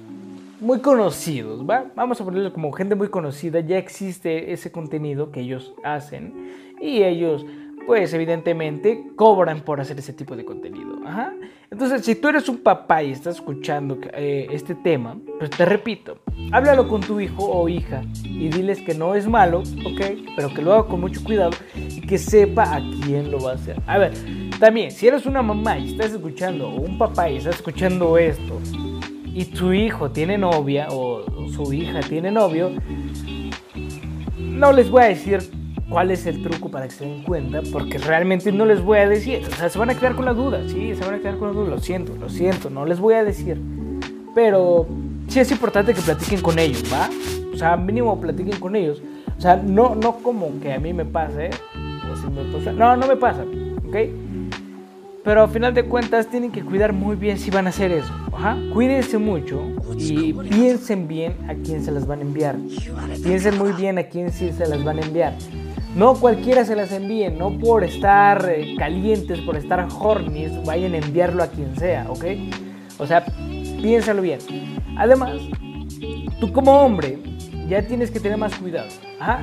muy 0.61 0.81
conocidos, 0.81 1.69
¿va? 1.69 1.87
Vamos 1.97 2.21
a 2.21 2.25
ponerlo 2.25 2.53
como 2.53 2.73
gente 2.73 2.95
muy 2.95 3.09
conocida, 3.09 3.61
ya 3.61 3.79
existe 3.79 4.53
ese 4.53 4.71
contenido 4.71 5.31
que 5.31 5.41
ellos 5.41 5.75
hacen 5.83 6.33
y 6.81 7.03
ellos 7.03 7.45
pues 7.87 8.13
evidentemente 8.15 9.11
cobran 9.17 9.61
por 9.61 9.81
hacer 9.81 9.99
ese 9.99 10.13
tipo 10.13 10.37
de 10.37 10.45
contenido. 10.45 10.99
Ajá. 11.05 11.33
Entonces, 11.71 12.05
si 12.05 12.15
tú 12.15 12.29
eres 12.29 12.49
un 12.49 12.59
papá 12.59 13.03
y 13.03 13.11
estás 13.11 13.37
escuchando 13.37 13.99
eh, 14.13 14.47
este 14.51 14.75
tema, 14.75 15.17
pues 15.39 15.51
te 15.51 15.65
repito, 15.65 16.19
háblalo 16.53 16.89
con 16.89 17.01
tu 17.01 17.21
hijo 17.21 17.45
o 17.45 17.69
hija 17.69 18.03
y 18.23 18.49
diles 18.49 18.81
que 18.81 18.95
no 18.95 19.15
es 19.15 19.27
malo, 19.27 19.59
¿ok? 19.85 20.01
Pero 20.37 20.55
que 20.55 20.63
lo 20.63 20.73
haga 20.73 20.89
con 20.89 21.01
mucho 21.01 21.23
cuidado 21.25 21.51
y 21.75 22.01
que 22.01 22.17
sepa 22.17 22.77
a 22.77 22.81
quién 23.05 23.31
lo 23.31 23.41
va 23.41 23.53
a 23.53 23.55
hacer. 23.55 23.81
A 23.87 23.99
ver, 23.99 24.13
también, 24.61 24.91
si 24.93 25.09
eres 25.09 25.27
una 25.27 25.43
mamá 25.43 25.79
y 25.79 25.93
estás 25.93 26.13
escuchando, 26.13 26.69
o 26.69 26.81
un 26.81 26.97
papá 26.97 27.29
y 27.29 27.39
estás 27.39 27.57
escuchando 27.57 28.19
esto, 28.19 28.61
y 29.25 29.47
tu 29.47 29.73
hijo 29.73 30.13
tiene 30.13 30.39
novia 30.39 30.87
o 30.91 31.25
su 31.51 31.73
hija 31.73 32.01
tiene 32.01 32.31
novio, 32.31 32.71
no 34.39 34.73
les 34.73 34.89
voy 34.89 35.03
a 35.03 35.07
decir 35.07 35.41
cuál 35.89 36.11
es 36.11 36.27
el 36.27 36.43
truco 36.43 36.71
para 36.71 36.87
que 36.87 36.93
se 36.93 37.05
den 37.05 37.23
cuenta, 37.23 37.61
porque 37.73 37.99
realmente 37.99 38.53
no 38.53 38.65
les 38.65 38.83
voy 38.83 38.99
a 38.99 39.09
decir. 39.09 39.43
O 39.51 39.55
sea, 39.55 39.69
se 39.69 39.79
van 39.79 39.91
a 39.91 39.95
quedar 39.95 40.15
con 40.15 40.25
la 40.25 40.35
duda, 40.35 40.61
sí, 40.69 40.95
se 40.95 41.05
van 41.05 41.15
a 41.15 41.19
quedar 41.19 41.39
con 41.39 41.49
la 41.49 41.55
duda. 41.55 41.71
Lo 41.71 41.79
siento, 41.79 42.15
lo 42.17 42.29
siento, 42.29 42.71
no 42.71 42.85
les 42.85 42.99
voy 42.99 43.15
a 43.15 43.25
decir. 43.25 43.61
Pero 44.35 44.87
sí 45.29 45.41
es 45.41 45.51
importante 45.51 45.95
que 45.95 46.01
platiquen 46.01 46.41
con 46.41 46.59
ellos, 46.59 46.85
¿va? 46.93 47.09
O 47.53 47.57
sea, 47.57 47.77
mínimo 47.77 48.21
platiquen 48.21 48.59
con 48.59 48.75
ellos. 48.77 49.03
O 49.37 49.41
sea, 49.41 49.57
no, 49.57 49.95
no 49.95 50.17
como 50.17 50.61
que 50.61 50.73
a 50.73 50.79
mí 50.79 50.93
me 50.93 51.05
pase, 51.05 51.51
o 52.11 52.17
si 52.17 52.27
me 52.29 52.45
pasa. 52.53 52.73
No, 52.73 52.97
no 52.97 53.07
me 53.07 53.17
pasa, 53.17 53.45
¿ok? 53.87 53.97
Pero 55.25 55.43
al 55.43 55.49
final 55.49 55.73
de 55.73 55.85
cuentas 55.87 56.29
tienen 56.29 56.53
que 56.53 56.63
cuidar 56.63 56.93
muy 56.93 57.17
bien 57.17 57.39
si 57.39 57.51
van 57.51 57.67
a 57.67 57.71
hacer 57.71 57.91
eso. 57.91 58.13
Ajá. 58.31 58.59
Cuídense 58.75 59.17
mucho 59.17 59.63
y 59.97 60.35
piensen 60.35 61.09
bien 61.09 61.35
a 61.49 61.55
quién 61.55 61.83
se 61.83 61.91
las 61.91 62.07
van 62.07 62.19
a 62.19 62.23
enviar. 62.23 62.57
Piensen 63.23 63.57
muy 63.57 63.73
bien 63.73 63.99
a 63.99 64.03
quién 64.03 64.31
sí 64.31 64.53
se 64.53 64.69
las 64.69 64.85
van 64.85 64.99
a 64.99 65.03
enviar. 65.03 65.33
No 65.95 66.15
cualquiera 66.15 66.65
se 66.65 66.75
las 66.75 66.91
envíe, 66.91 67.31
no 67.31 67.57
por 67.57 67.85
estar 67.85 68.51
eh, 68.51 68.75
calientes, 68.77 69.41
por 69.41 69.57
estar 69.57 69.87
horny, 69.97 70.49
vayan 70.65 70.95
a 70.95 70.99
enviarlo 70.99 71.43
a 71.43 71.47
quien 71.47 71.77
sea, 71.77 72.07
¿ok? 72.09 72.25
O 72.99 73.07
sea, 73.07 73.25
piénsalo 73.81 74.21
bien. 74.23 74.41
Además, 74.99 75.35
tú 76.41 76.53
como 76.53 76.73
hombre 76.73 77.19
ya 77.69 77.83
tienes 77.83 78.11
que 78.11 78.19
tener 78.19 78.39
más 78.39 78.55
cuidado. 78.57 78.89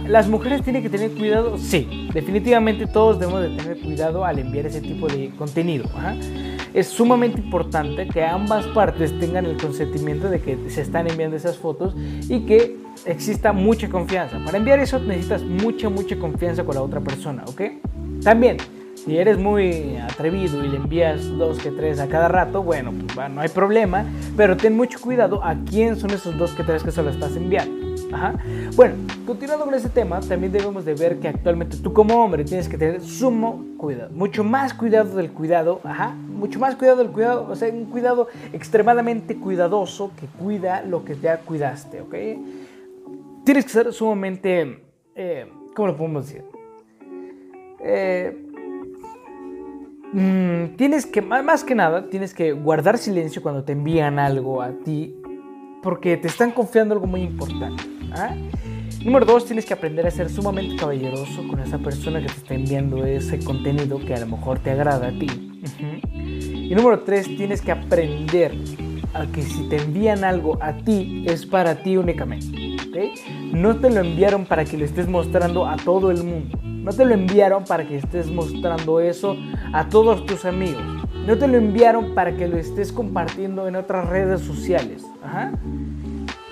Las 0.08 0.27
mujeres 0.27 0.62
tienen 0.62 0.84
que 0.84 0.89
tener 0.89 1.12
cuidado, 1.12 1.58
sí, 1.58 2.10
definitivamente 2.13 2.86
todos 2.86 3.17
debemos 3.17 3.41
de 3.41 3.50
tener 3.55 3.79
cuidado 3.79 4.25
al 4.25 4.38
enviar 4.38 4.65
ese 4.65 4.81
tipo 4.81 5.08
de 5.08 5.31
contenido. 5.38 5.86
Es 6.73 6.87
sumamente 6.87 7.41
importante 7.41 8.07
que 8.07 8.23
ambas 8.23 8.65
partes 8.67 9.17
tengan 9.19 9.45
el 9.45 9.57
consentimiento 9.57 10.29
de 10.29 10.39
que 10.39 10.57
se 10.69 10.81
están 10.81 11.07
enviando 11.07 11.35
esas 11.35 11.57
fotos 11.57 11.95
y 12.29 12.41
que 12.41 12.77
exista 13.05 13.51
mucha 13.51 13.89
confianza. 13.89 14.39
Para 14.45 14.57
enviar 14.57 14.79
eso 14.79 14.99
necesitas 14.99 15.43
mucha, 15.43 15.89
mucha 15.89 16.17
confianza 16.17 16.63
con 16.63 16.75
la 16.75 16.81
otra 16.81 17.01
persona, 17.01 17.43
¿ok? 17.47 17.61
También, 18.23 18.57
si 18.95 19.17
eres 19.17 19.37
muy 19.37 19.97
atrevido 19.97 20.63
y 20.63 20.69
le 20.69 20.77
envías 20.77 21.25
dos 21.37 21.59
que 21.59 21.71
tres 21.71 21.99
a 21.99 22.07
cada 22.07 22.27
rato, 22.27 22.63
bueno, 22.63 22.93
pues 23.13 23.29
no 23.29 23.41
hay 23.41 23.49
problema, 23.49 24.05
pero 24.37 24.55
ten 24.55 24.77
mucho 24.77 24.99
cuidado 25.01 25.43
a 25.43 25.55
quién 25.55 25.95
son 25.97 26.11
esos 26.11 26.37
dos 26.37 26.51
que 26.51 26.63
tres 26.63 26.83
que 26.83 26.91
se 26.91 27.01
estás 27.09 27.35
enviando. 27.35 27.81
Ajá. 28.13 28.35
Bueno, 28.75 28.95
continuando 29.25 29.65
con 29.65 29.73
este 29.73 29.89
tema, 29.89 30.19
también 30.19 30.51
debemos 30.51 30.85
de 30.85 30.93
ver 30.93 31.19
que 31.19 31.29
actualmente 31.29 31.77
tú 31.77 31.93
como 31.93 32.23
hombre 32.23 32.43
tienes 32.43 32.67
que 32.67 32.77
tener 32.77 33.01
sumo 33.01 33.65
cuidado, 33.77 34.11
mucho 34.13 34.43
más 34.43 34.73
cuidado 34.73 35.15
del 35.15 35.31
cuidado, 35.31 35.79
ajá, 35.83 36.15
mucho 36.41 36.60
más 36.60 36.75
cuidado 36.75 36.98
del 36.98 37.12
cuidado, 37.12 37.48
o 37.50 37.55
sea, 37.55 37.69
un 37.69 37.86
cuidado 37.86 38.27
extremadamente 38.51 39.38
cuidadoso 39.38 40.12
que 40.19 40.25
cuida 40.25 40.81
lo 40.81 41.05
que 41.05 41.15
ya 41.15 41.38
cuidaste, 41.39 42.01
¿ok? 42.01 42.15
Tienes 43.45 43.65
que 43.65 43.71
ser 43.71 43.93
sumamente 43.93 44.91
eh, 45.15 45.45
¿Cómo 45.75 45.88
lo 45.89 45.98
podemos 45.98 46.27
decir? 46.27 46.43
Eh, 47.79 48.36
mm, 50.13 50.75
tienes 50.75 51.05
que, 51.05 51.21
más 51.21 51.63
que 51.63 51.75
nada, 51.75 52.10
tienes 52.10 52.33
que 52.33 52.51
guardar 52.53 52.98
silencio 52.98 53.41
cuando 53.41 53.63
te 53.63 53.74
envían 53.74 54.19
algo 54.19 54.62
a 54.62 54.71
ti, 54.71 55.15
porque 55.81 56.17
te 56.17 56.27
están 56.27 56.51
confiando 56.51 56.93
algo 56.93 57.07
muy 57.07 57.21
importante. 57.21 57.83
¿ah? 58.13 58.36
Número 59.03 59.25
dos, 59.25 59.45
tienes 59.45 59.65
que 59.65 59.74
aprender 59.74 60.05
a 60.05 60.12
ser 60.12 60.29
sumamente 60.29 60.75
caballeroso 60.75 61.48
con 61.48 61.60
esa 61.60 61.79
persona 61.79 62.19
que 62.19 62.27
te 62.27 62.33
está 62.33 62.53
enviando 62.53 63.05
ese 63.05 63.39
contenido 63.39 64.00
que 64.00 64.13
a 64.13 64.19
lo 64.19 64.27
mejor 64.27 64.60
te 64.60 64.71
agrada 64.71 65.07
a 65.07 65.12
ti. 65.12 65.50
Y 65.84 66.74
número 66.75 67.00
tres, 67.01 67.27
tienes 67.27 67.62
que 67.62 67.72
aprender 67.72 68.53
a 69.13 69.25
que 69.27 69.41
si 69.41 69.63
te 69.70 69.77
envían 69.77 70.24
algo 70.24 70.58
a 70.62 70.74
ti, 70.74 71.25
es 71.27 71.46
para 71.46 71.75
ti 71.84 71.98
únicamente. 71.98 72.77
No 73.53 73.77
te 73.77 73.89
lo 73.89 74.01
enviaron 74.01 74.46
para 74.46 74.65
que 74.65 74.77
lo 74.77 74.86
estés 74.86 75.08
mostrando 75.08 75.65
a 75.65 75.77
todo 75.77 76.12
el 76.12 76.24
mundo. 76.24 76.58
No 76.63 76.91
te 76.91 77.06
lo 77.06 77.13
enviaron 77.13 77.63
para 77.63 77.88
que 77.88 77.98
estés 77.98 78.27
mostrando 78.27 79.00
eso 79.00 79.36
a 79.74 79.88
todos 79.88 80.25
tus 80.25 80.46
amigos. 80.46 80.82
No 81.27 81.38
te 81.38 81.48
lo 81.48 81.58
enviaron 81.58 82.15
para 82.15 82.36
que 82.36 82.48
lo 82.48 82.58
estés 82.58 82.91
compartiendo 82.91 83.68
en 83.68 83.75
otras 83.75 84.10
redes 84.10 84.41
sociales. 84.41 85.06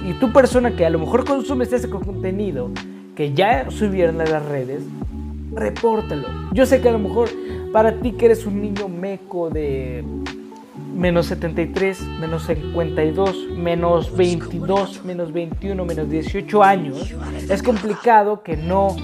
Y 0.06 0.14
tu 0.14 0.32
persona 0.32 0.76
que 0.76 0.86
a 0.86 0.90
lo 0.90 1.00
mejor 1.00 1.26
consumes 1.26 1.74
ese 1.74 1.90
contenido 1.90 2.70
que 3.16 3.34
ya 3.34 3.70
subieron 3.72 4.22
a 4.22 4.26
las 4.26 4.46
redes, 4.46 4.84
repórtalo. 5.54 6.28
Yo 6.54 6.66
sé 6.66 6.80
que 6.80 6.90
a 6.90 6.94
lo 6.94 7.00
mejor 7.00 7.30
para 7.72 8.00
ti 8.00 8.14
que 8.14 8.26
eres 8.26 8.46
un 8.46 8.62
niño 8.62 8.88
meco 8.88 9.50
de 9.50 10.04
menos 10.96 11.28
73, 11.28 12.02
menos 12.20 12.46
52, 12.46 13.50
menos 13.56 14.16
22, 14.16 15.04
menos 15.06 15.32
21, 15.32 15.86
menos 15.86 16.10
18 16.10 16.64
años, 16.64 17.14
es 17.50 17.64
complicado 17.64 18.44
que 18.44 18.58
no, 18.58 18.96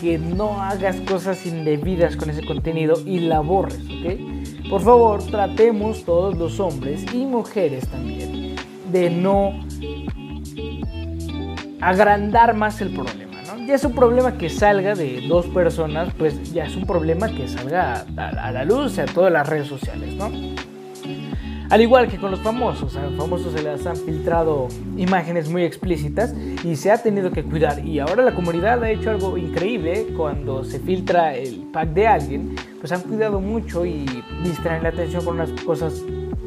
que 0.00 0.18
no 0.18 0.60
hagas 0.60 0.96
cosas 1.02 1.44
indebidas 1.46 2.16
con 2.16 2.30
ese 2.30 2.44
contenido 2.44 2.94
y 3.04 3.20
la 3.20 3.40
borres, 3.40 3.80
¿ok? 3.80 4.68
Por 4.68 4.82
favor, 4.82 5.22
tratemos 5.24 6.04
todos 6.04 6.36
los 6.36 6.60
hombres 6.60 7.04
y 7.12 7.26
mujeres 7.26 7.88
también 7.88 8.56
de 8.90 9.10
no 9.10 9.52
agrandar 11.80 12.54
más 12.54 12.80
el 12.80 12.90
problema. 12.90 13.19
Ya 13.70 13.76
es 13.76 13.84
un 13.84 13.92
problema 13.92 14.36
que 14.36 14.50
salga 14.50 14.96
de 14.96 15.20
dos 15.28 15.46
personas, 15.46 16.12
pues 16.18 16.52
ya 16.52 16.64
es 16.64 16.74
un 16.74 16.86
problema 16.86 17.28
que 17.28 17.46
salga 17.46 18.04
a, 18.16 18.28
a 18.28 18.50
la 18.50 18.64
luz 18.64 18.98
a 18.98 19.04
todas 19.04 19.32
las 19.32 19.48
redes 19.48 19.68
sociales, 19.68 20.12
¿no? 20.16 20.28
Al 21.70 21.80
igual 21.80 22.08
que 22.08 22.16
con 22.16 22.32
los 22.32 22.40
famosos, 22.40 22.96
a 22.96 23.02
los 23.02 23.14
famosos 23.16 23.52
se 23.52 23.62
les 23.62 23.86
han 23.86 23.96
filtrado 23.96 24.66
imágenes 24.96 25.48
muy 25.48 25.62
explícitas 25.62 26.34
y 26.64 26.74
se 26.74 26.90
ha 26.90 27.00
tenido 27.00 27.30
que 27.30 27.44
cuidar. 27.44 27.86
Y 27.86 28.00
ahora 28.00 28.24
la 28.24 28.34
comunidad 28.34 28.82
ha 28.82 28.90
hecho 28.90 29.10
algo 29.10 29.38
increíble 29.38 30.08
cuando 30.16 30.64
se 30.64 30.80
filtra 30.80 31.36
el 31.36 31.68
pack 31.72 31.90
de 31.90 32.08
alguien, 32.08 32.56
pues 32.80 32.90
han 32.90 33.02
cuidado 33.02 33.40
mucho 33.40 33.86
y 33.86 34.04
distraen 34.42 34.82
la 34.82 34.88
atención 34.88 35.24
con 35.24 35.34
unas 35.34 35.52
cosas 35.62 36.02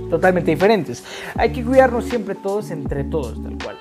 totalmente 0.10 0.52
diferentes. 0.52 1.06
Hay 1.36 1.54
que 1.54 1.64
cuidarnos 1.64 2.04
siempre 2.04 2.36
todos 2.36 2.70
entre 2.70 3.06
todos, 3.06 3.42
tal 3.42 3.58
cual. 3.64 3.78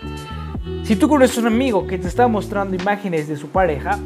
Si 0.85 0.97
tú 0.97 1.09
conoces 1.09 1.39
un 1.39 1.47
amigo 1.47 1.87
que 1.87 1.99
te 1.99 2.09
está 2.09 2.29
mostrando 2.29 2.75
imágenes 2.77 3.29
de 3.29 3.37
su 3.37 3.49
pareja, 3.49 3.99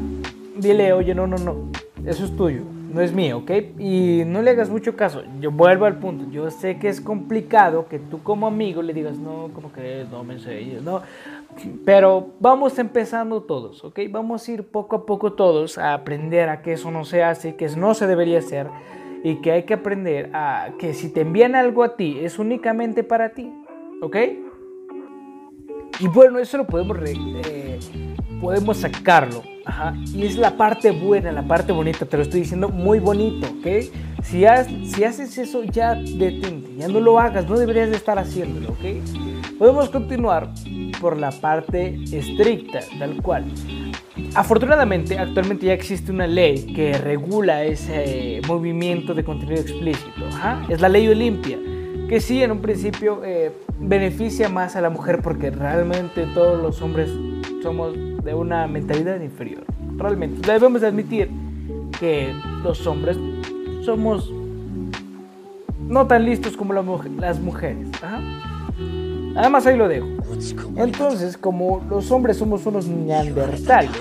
dile, 0.55 0.93
oye, 0.93 1.13
no, 1.15 1.27
no, 1.27 1.37
no, 1.37 1.71
eso 2.05 2.25
es 2.25 2.35
tuyo 2.35 2.63
no 2.97 3.01
es 3.01 3.13
mío, 3.13 3.37
¿ok? 3.37 3.51
Y 3.79 4.23
no 4.25 4.41
le 4.41 4.51
hagas 4.51 4.69
mucho 4.69 4.95
caso. 4.95 5.23
Yo 5.39 5.51
vuelvo 5.51 5.85
al 5.85 5.99
punto. 5.99 6.29
Yo 6.31 6.49
sé 6.49 6.79
que 6.79 6.89
es 6.89 7.01
complicado 7.01 7.87
que 7.87 7.99
tú 7.99 8.23
como 8.23 8.47
amigo 8.47 8.81
le 8.81 8.93
digas, 8.93 9.17
no, 9.17 9.49
como 9.53 9.71
que 9.71 10.05
no 10.09 10.23
me 10.23 10.35
enseñes, 10.35 10.81
no. 10.81 11.01
Pero 11.85 12.29
vamos 12.39 12.77
empezando 12.79 13.43
todos, 13.43 13.83
¿ok? 13.83 13.99
Vamos 14.09 14.47
a 14.47 14.51
ir 14.51 14.63
poco 14.63 14.95
a 14.95 15.05
poco 15.05 15.33
todos 15.33 15.77
a 15.77 15.93
aprender 15.93 16.49
a 16.49 16.61
que 16.61 16.73
eso 16.73 16.91
no 16.91 17.03
se 17.05 17.23
hace, 17.23 17.55
que 17.55 17.67
no 17.69 17.93
se 17.93 18.07
debería 18.07 18.39
hacer 18.39 18.67
y 19.23 19.35
que 19.41 19.51
hay 19.51 19.63
que 19.63 19.73
aprender 19.73 20.29
a 20.33 20.69
que 20.79 20.93
si 20.93 21.09
te 21.09 21.21
envían 21.21 21.55
algo 21.55 21.83
a 21.83 21.95
ti 21.95 22.19
es 22.21 22.39
únicamente 22.39 23.03
para 23.03 23.29
ti, 23.29 23.51
¿ok? 24.01 24.17
Y 25.99 26.07
bueno, 26.07 26.39
eso 26.39 26.57
lo 26.57 26.67
podemos, 26.67 26.97
eh, 27.05 27.79
podemos 28.39 28.77
sacarlo 28.77 29.43
y 30.13 30.25
es 30.25 30.37
la 30.37 30.55
parte 30.55 30.91
buena, 30.91 31.31
la 31.31 31.43
parte 31.43 31.71
bonita, 31.71 32.05
te 32.05 32.17
lo 32.17 32.23
estoy 32.23 32.41
diciendo 32.41 32.69
muy 32.69 32.99
bonito, 32.99 33.47
¿ok? 33.47 33.67
Si, 34.23 34.45
si 34.85 35.03
haces 35.03 35.37
eso, 35.37 35.63
ya 35.63 35.95
detente, 35.95 36.69
ya 36.77 36.87
no 36.87 36.99
lo 36.99 37.19
hagas, 37.19 37.47
no 37.47 37.57
deberías 37.57 37.89
de 37.89 37.97
estar 37.97 38.17
haciéndolo, 38.17 38.69
¿ok? 38.69 39.57
Podemos 39.59 39.89
continuar 39.89 40.49
por 41.01 41.17
la 41.17 41.31
parte 41.31 41.99
estricta, 42.11 42.79
tal 42.97 43.21
cual. 43.21 43.45
Afortunadamente, 44.35 45.17
actualmente 45.17 45.65
ya 45.67 45.73
existe 45.73 46.11
una 46.11 46.27
ley 46.27 46.73
que 46.73 46.93
regula 46.93 47.63
ese 47.63 48.41
movimiento 48.47 49.13
de 49.13 49.23
contenido 49.23 49.61
explícito. 49.61 50.27
Es 50.69 50.79
la 50.79 50.89
ley 50.89 51.07
Olimpia, 51.07 51.57
que 52.07 52.19
sí, 52.19 52.41
en 52.41 52.51
un 52.51 52.61
principio 52.61 53.21
eh, 53.23 53.51
beneficia 53.79 54.49
más 54.49 54.75
a 54.75 54.81
la 54.81 54.89
mujer 54.89 55.21
porque 55.21 55.49
realmente 55.51 56.25
todos 56.33 56.61
los 56.61 56.81
hombres 56.81 57.09
somos 57.61 57.95
de 58.23 58.33
una 58.33 58.67
mentalidad 58.67 59.21
inferior. 59.21 59.63
Realmente, 59.97 60.51
debemos 60.51 60.83
admitir 60.83 61.29
que 61.99 62.33
los 62.63 62.85
hombres 62.85 63.17
somos 63.83 64.31
no 65.79 66.05
tan 66.07 66.25
listos 66.25 66.57
como 66.57 66.73
las 66.73 67.39
mujeres. 67.39 67.87
Además, 69.35 69.65
ahí 69.65 69.77
lo 69.77 69.87
dejo. 69.87 70.07
Entonces, 70.75 71.37
como 71.37 71.85
los 71.89 72.11
hombres 72.11 72.37
somos 72.37 72.65
unos 72.65 72.87
neandertales, 72.87 73.91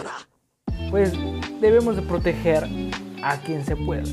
pues 0.91 1.13
debemos 1.61 1.97
de 1.97 2.03
proteger 2.03 2.67
a 3.23 3.37
quien 3.39 3.65
se 3.65 3.77
pueda. 3.77 4.05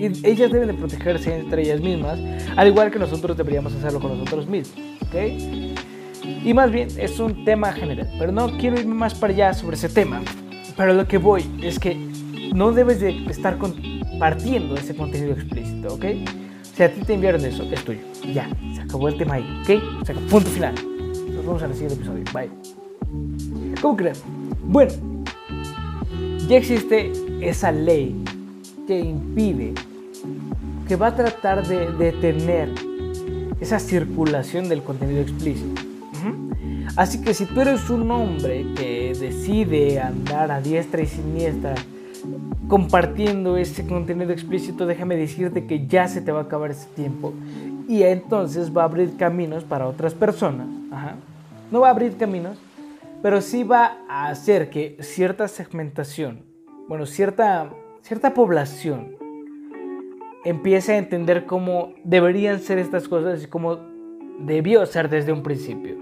Y 0.00 0.06
ellas 0.26 0.50
deben 0.50 0.68
de 0.68 0.72
protegerse 0.72 1.36
entre 1.36 1.60
ellas 1.60 1.78
mismas, 1.82 2.18
al 2.56 2.68
igual 2.68 2.90
que 2.90 2.98
nosotros 2.98 3.36
deberíamos 3.36 3.74
hacerlo 3.74 4.00
con 4.00 4.12
nosotros 4.12 4.48
mismos. 4.48 4.78
¿ok? 5.02 5.14
Y 6.42 6.54
más 6.54 6.72
bien 6.72 6.88
es 6.96 7.20
un 7.20 7.44
tema 7.44 7.70
general, 7.70 8.08
pero 8.18 8.32
no 8.32 8.56
quiero 8.56 8.80
irme 8.80 8.94
más 8.94 9.14
para 9.14 9.34
allá 9.34 9.52
sobre 9.52 9.76
ese 9.76 9.90
tema. 9.90 10.22
Pero 10.74 10.94
lo 10.94 11.06
que 11.06 11.18
voy 11.18 11.44
es 11.62 11.78
que 11.78 11.94
no 12.54 12.72
debes 12.72 13.00
de 13.00 13.26
estar 13.26 13.58
compartiendo 13.58 14.74
ese 14.74 14.96
contenido 14.96 15.32
explícito, 15.32 15.92
¿ok? 15.92 16.04
Si 16.74 16.82
a 16.82 16.90
ti 16.90 17.02
te 17.02 17.12
enviaron 17.12 17.44
eso, 17.44 17.62
es 17.70 17.84
tuyo. 17.84 18.00
Ya, 18.32 18.48
se 18.74 18.80
acabó 18.80 19.08
el 19.08 19.18
tema 19.18 19.34
ahí, 19.34 19.62
¿ok? 19.62 20.10
Punto 20.30 20.48
final. 20.48 20.74
Nos 20.76 21.44
vemos 21.44 21.62
en 21.62 21.70
el 21.72 21.76
siguiente 21.76 21.96
episodio. 21.96 22.24
Bye. 22.32 22.50
¿Cómo 23.82 23.98
creen? 23.98 24.16
Bueno, 24.64 24.92
ya 26.48 26.56
existe 26.56 27.12
esa 27.42 27.70
ley 27.70 28.16
que 28.86 28.98
impide, 28.98 29.74
que 30.90 30.96
va 30.96 31.06
a 31.06 31.14
tratar 31.14 31.64
de 31.68 31.92
detener 31.92 32.68
esa 33.60 33.78
circulación 33.78 34.68
del 34.68 34.82
contenido 34.82 35.20
explícito. 35.20 35.80
Así 36.96 37.22
que 37.22 37.32
si 37.32 37.46
tú 37.46 37.60
eres 37.60 37.88
un 37.90 38.10
hombre 38.10 38.66
que 38.74 39.12
decide 39.14 40.00
andar 40.00 40.50
a 40.50 40.60
diestra 40.60 41.00
y 41.00 41.06
siniestra 41.06 41.76
compartiendo 42.66 43.56
ese 43.56 43.86
contenido 43.86 44.32
explícito, 44.32 44.84
déjame 44.84 45.14
decirte 45.14 45.64
que 45.64 45.86
ya 45.86 46.08
se 46.08 46.22
te 46.22 46.32
va 46.32 46.40
a 46.40 46.42
acabar 46.42 46.72
ese 46.72 46.88
tiempo 46.88 47.34
y 47.86 48.02
entonces 48.02 48.76
va 48.76 48.82
a 48.82 48.86
abrir 48.86 49.16
caminos 49.16 49.62
para 49.62 49.86
otras 49.86 50.12
personas. 50.12 50.66
No 51.70 51.82
va 51.82 51.86
a 51.86 51.90
abrir 51.92 52.16
caminos, 52.16 52.58
pero 53.22 53.40
sí 53.42 53.62
va 53.62 53.98
a 54.08 54.26
hacer 54.26 54.70
que 54.70 54.96
cierta 55.02 55.46
segmentación, 55.46 56.42
bueno, 56.88 57.06
cierta, 57.06 57.70
cierta 58.02 58.34
población 58.34 59.19
empiece 60.44 60.92
a 60.92 60.98
entender 60.98 61.46
cómo 61.46 61.94
deberían 62.04 62.60
ser 62.60 62.78
estas 62.78 63.08
cosas 63.08 63.44
y 63.44 63.46
cómo 63.46 63.78
debió 64.40 64.86
ser 64.86 65.08
desde 65.08 65.32
un 65.32 65.42
principio. 65.42 65.96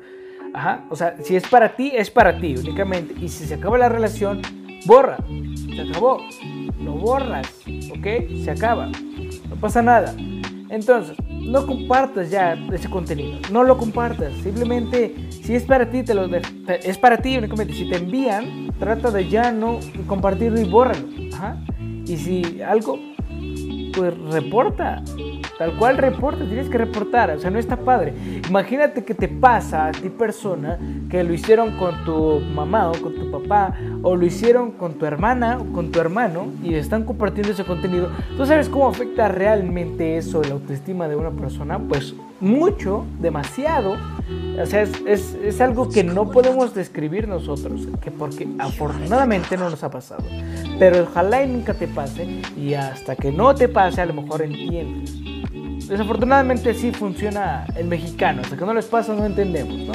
Ajá, 0.55 0.85
o 0.91 0.97
sea, 0.97 1.17
si 1.23 1.37
es 1.37 1.47
para 1.49 1.77
ti, 1.77 1.93
es 1.95 2.11
para 2.11 2.39
ti 2.39 2.55
únicamente. 2.57 3.15
Y 3.21 3.29
si 3.29 3.45
se 3.45 3.55
acaba 3.55 3.79
la 3.79 3.89
relación, 3.89 4.41
borra. 4.87 5.19
Se 5.75 5.83
acabó. 5.83 6.21
Lo 6.83 6.93
borras, 6.93 7.47
¿ok? 7.91 8.07
Se 8.45 8.51
acaba. 8.51 8.87
No 8.87 9.57
pasa 9.61 9.83
nada. 9.83 10.15
Entonces, 10.71 11.17
no 11.29 11.67
compartas 11.67 12.31
ya 12.31 12.55
ese 12.73 12.89
contenido. 12.89 13.39
No 13.51 13.65
lo 13.65 13.79
compartas. 13.79 14.33
Simplemente, 14.43 15.15
si 15.31 15.55
es 15.55 15.65
para 15.65 15.89
ti, 15.89 16.03
te 16.03 16.15
lo 16.15 16.29
es 16.35 16.99
para 16.99 17.19
ti 17.19 17.39
únicamente. 17.39 17.75
Si 17.75 17.89
te 17.89 17.97
envían, 17.97 18.71
trata 18.79 19.11
de 19.11 19.29
ya 19.29 19.51
no 19.53 19.81
compartirlo 20.07 20.61
y 20.61 20.65
bórralo. 20.65 21.07
Ajá. 21.33 21.57
Y 22.07 22.17
si 22.17 22.63
algo, 22.63 22.99
pues 23.99 24.17
reporta. 24.33 25.03
Tal 25.59 25.77
cual 25.77 25.99
reporta, 25.99 26.45
tienes 26.45 26.69
que 26.69 26.79
reportar, 26.79 27.31
o 27.31 27.41
sea, 27.41 27.51
no 27.51 27.59
está 27.59 27.77
padre. 27.77 28.15
Imagínate 28.49 29.05
que 29.05 29.13
te 29.13 29.27
pasa 29.27 29.89
a 29.89 29.91
ti 29.91 30.09
persona 30.09 30.79
que 31.11 31.25
lo 31.25 31.35
hicieron 31.35 31.77
con 31.77 32.05
tu 32.05 32.39
mamá 32.55 32.91
o 32.91 32.93
con 32.93 33.17
tu 33.17 33.29
papá, 33.29 33.75
o 34.03 34.15
lo 34.15 34.25
hicieron 34.25 34.71
con 34.71 34.95
tu 34.95 35.05
hermana 35.05 35.59
o 35.59 35.73
con 35.73 35.91
tu 35.91 35.99
hermano 35.99 36.47
y 36.63 36.75
están 36.75 37.03
compartiendo 37.03 37.51
ese 37.51 37.65
contenido. 37.65 38.09
¿Tú 38.37 38.47
sabes 38.47 38.69
cómo 38.69 38.87
afecta 38.87 39.27
realmente 39.27 40.17
eso 40.17 40.43
la 40.43 40.53
autoestima 40.53 41.09
de 41.09 41.17
una 41.17 41.31
persona? 41.31 41.81
Pues 41.81 42.15
mucho, 42.39 43.05
demasiado. 43.19 43.97
O 44.61 44.67
sea, 44.67 44.83
es, 44.83 45.37
es, 45.43 45.61
algo 45.61 45.89
que 45.89 46.05
no 46.05 46.31
podemos 46.31 46.75
describir 46.75 47.29
nosotros, 47.29 47.89
que 48.03 48.11
porque 48.11 48.47
afortunadamente 48.59 49.57
no 49.57 49.71
nos 49.71 49.83
ha 49.83 49.91
pasado. 49.91 50.25
Pero 50.79 51.05
ojalá 51.05 51.45
y 51.45 51.49
nunca 51.49 51.73
te 51.75 51.89
pase, 51.89 52.43
y 52.57 52.75
hasta 52.75 53.17
que 53.17 53.33
no 53.33 53.55
te 53.55 53.69
pase, 53.69 54.03
a 54.03 54.07
lo 54.07 54.15
mejor 54.15 54.43
entiendes. 54.43 55.17
Desafortunadamente 55.89 56.75
sí 56.75 56.93
funciona 56.93 57.67
el 57.77 57.87
mexicano, 57.87 58.43
hasta 58.43 58.57
que 58.57 58.65
no 58.67 58.75
les 58.75 58.87
pasa 58.87 59.15
no 59.15 59.25
entendemos, 59.25 59.79
¿no? 59.79 59.93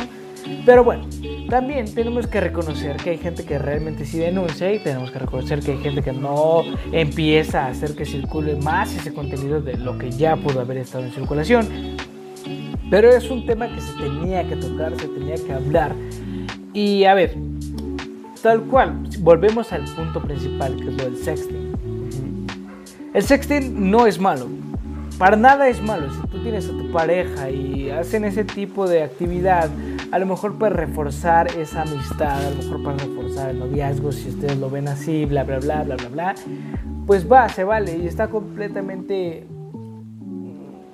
Pero 0.66 0.84
bueno, 0.84 1.08
también 1.50 1.94
tenemos 1.94 2.28
que 2.28 2.42
reconocer 2.42 2.98
que 2.98 3.12
hay 3.12 3.18
gente 3.18 3.46
que 3.46 3.60
realmente 3.60 4.06
sí 4.06 4.18
denuncia 4.18 4.74
y 4.74 4.80
tenemos 4.80 5.12
que 5.12 5.20
reconocer 5.20 5.60
que 5.60 5.72
hay 5.72 5.78
gente 5.78 6.02
que 6.02 6.12
no 6.12 6.63
empieza 6.92 7.66
a 7.66 7.68
hacer 7.68 7.96
que 7.96 8.06
circule 8.06 8.56
más 8.56 8.94
ese 8.96 9.13
contenido 9.13 9.62
de 9.62 9.78
lo 9.78 9.98
que 9.98 10.12
ya 10.12 10.36
pudo 10.36 10.62
haber 10.62 10.78
estado 10.78 11.06
en 11.06 11.12
circulación. 11.12 11.68
Pero 12.94 13.10
es 13.10 13.32
un 13.32 13.44
tema 13.48 13.68
que 13.74 13.82
se 13.82 13.92
tenía 13.94 14.48
que 14.48 14.56
tocar, 14.56 14.96
se 15.00 15.08
tenía 15.08 15.34
que 15.34 15.52
hablar. 15.52 15.96
Y 16.74 17.06
a 17.06 17.16
ver, 17.16 17.36
tal 18.44 18.62
cual, 18.66 19.10
volvemos 19.22 19.74
al 19.74 19.84
punto 19.96 20.22
principal, 20.22 20.76
que 20.76 20.90
es 20.90 20.98
lo 20.98 21.04
del 21.06 21.18
sexting. 21.18 21.74
El 23.16 23.24
sexting 23.24 23.90
no 23.90 24.06
es 24.06 24.20
malo, 24.20 24.46
para 25.18 25.36
nada 25.36 25.70
es 25.70 25.82
malo. 25.82 26.14
Si 26.14 26.28
tú 26.28 26.44
tienes 26.44 26.70
a 26.70 26.70
tu 26.70 26.92
pareja 26.92 27.50
y 27.50 27.90
hacen 27.90 28.26
ese 28.26 28.44
tipo 28.44 28.88
de 28.88 29.02
actividad, 29.02 29.72
a 30.12 30.20
lo 30.20 30.28
mejor 30.28 30.60
para 30.60 30.76
reforzar 30.76 31.48
esa 31.58 31.82
amistad, 31.82 32.46
a 32.46 32.50
lo 32.52 32.58
mejor 32.58 32.84
para 32.84 32.98
reforzar 32.98 33.50
el 33.50 33.58
noviazgo, 33.58 34.12
si 34.12 34.30
ustedes 34.30 34.58
lo 34.60 34.70
ven 34.70 34.88
así, 34.88 35.26
bla, 35.26 35.44
bla, 35.44 35.58
bla, 35.58 35.82
bla, 35.82 35.96
bla, 35.96 36.10
bla, 36.10 36.36
pues 37.08 37.28
va, 37.28 37.50
se 37.50 37.64
vale 37.64 37.98
y 37.98 38.06
está 38.06 38.28
completamente, 38.28 39.48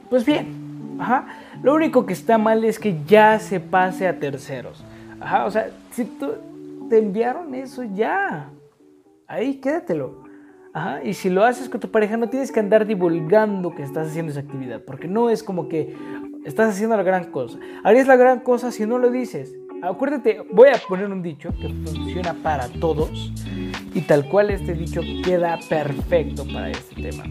pues 0.09 0.25
bien. 0.25 0.59
Ajá. 0.97 1.27
Lo 1.61 1.73
único 1.73 2.05
que 2.05 2.13
está 2.13 2.37
mal 2.37 2.63
es 2.63 2.79
que 2.79 3.03
ya 3.05 3.39
se 3.39 3.59
pase 3.59 4.07
a 4.07 4.19
terceros. 4.19 4.83
Ajá, 5.19 5.45
o 5.45 5.51
sea, 5.51 5.69
si 5.91 6.05
tú 6.05 6.33
te 6.89 6.97
enviaron 6.97 7.53
eso, 7.53 7.83
ya. 7.83 8.49
Ahí 9.27 9.55
quédatelo. 9.55 10.23
Ajá, 10.73 11.03
y 11.03 11.13
si 11.13 11.29
lo 11.29 11.43
haces 11.43 11.67
con 11.67 11.79
tu 11.79 11.89
pareja, 11.89 12.15
no 12.15 12.29
tienes 12.29 12.51
que 12.51 12.59
andar 12.59 12.85
divulgando 12.85 13.73
que 13.75 13.83
estás 13.83 14.07
haciendo 14.07 14.31
esa 14.31 14.41
actividad, 14.41 14.81
porque 14.85 15.07
no 15.07 15.29
es 15.29 15.43
como 15.43 15.67
que 15.67 15.95
estás 16.45 16.69
haciendo 16.69 16.95
la 16.95 17.03
gran 17.03 17.31
cosa. 17.31 17.59
Harías 17.83 18.07
la 18.07 18.15
gran 18.15 18.39
cosa 18.39 18.71
si 18.71 18.85
no 18.85 18.97
lo 18.97 19.09
dices. 19.09 19.55
Acuérdate, 19.81 20.41
voy 20.51 20.69
a 20.69 20.79
poner 20.87 21.09
un 21.09 21.21
dicho 21.21 21.51
que 21.59 21.69
funciona 21.69 22.33
para 22.33 22.67
todos 22.67 23.31
y 23.93 24.01
tal 24.01 24.27
cual 24.27 24.49
este 24.49 24.73
dicho 24.73 25.01
queda 25.23 25.57
perfecto 25.69 26.45
para 26.45 26.69
este 26.69 27.01
tema. 27.01 27.23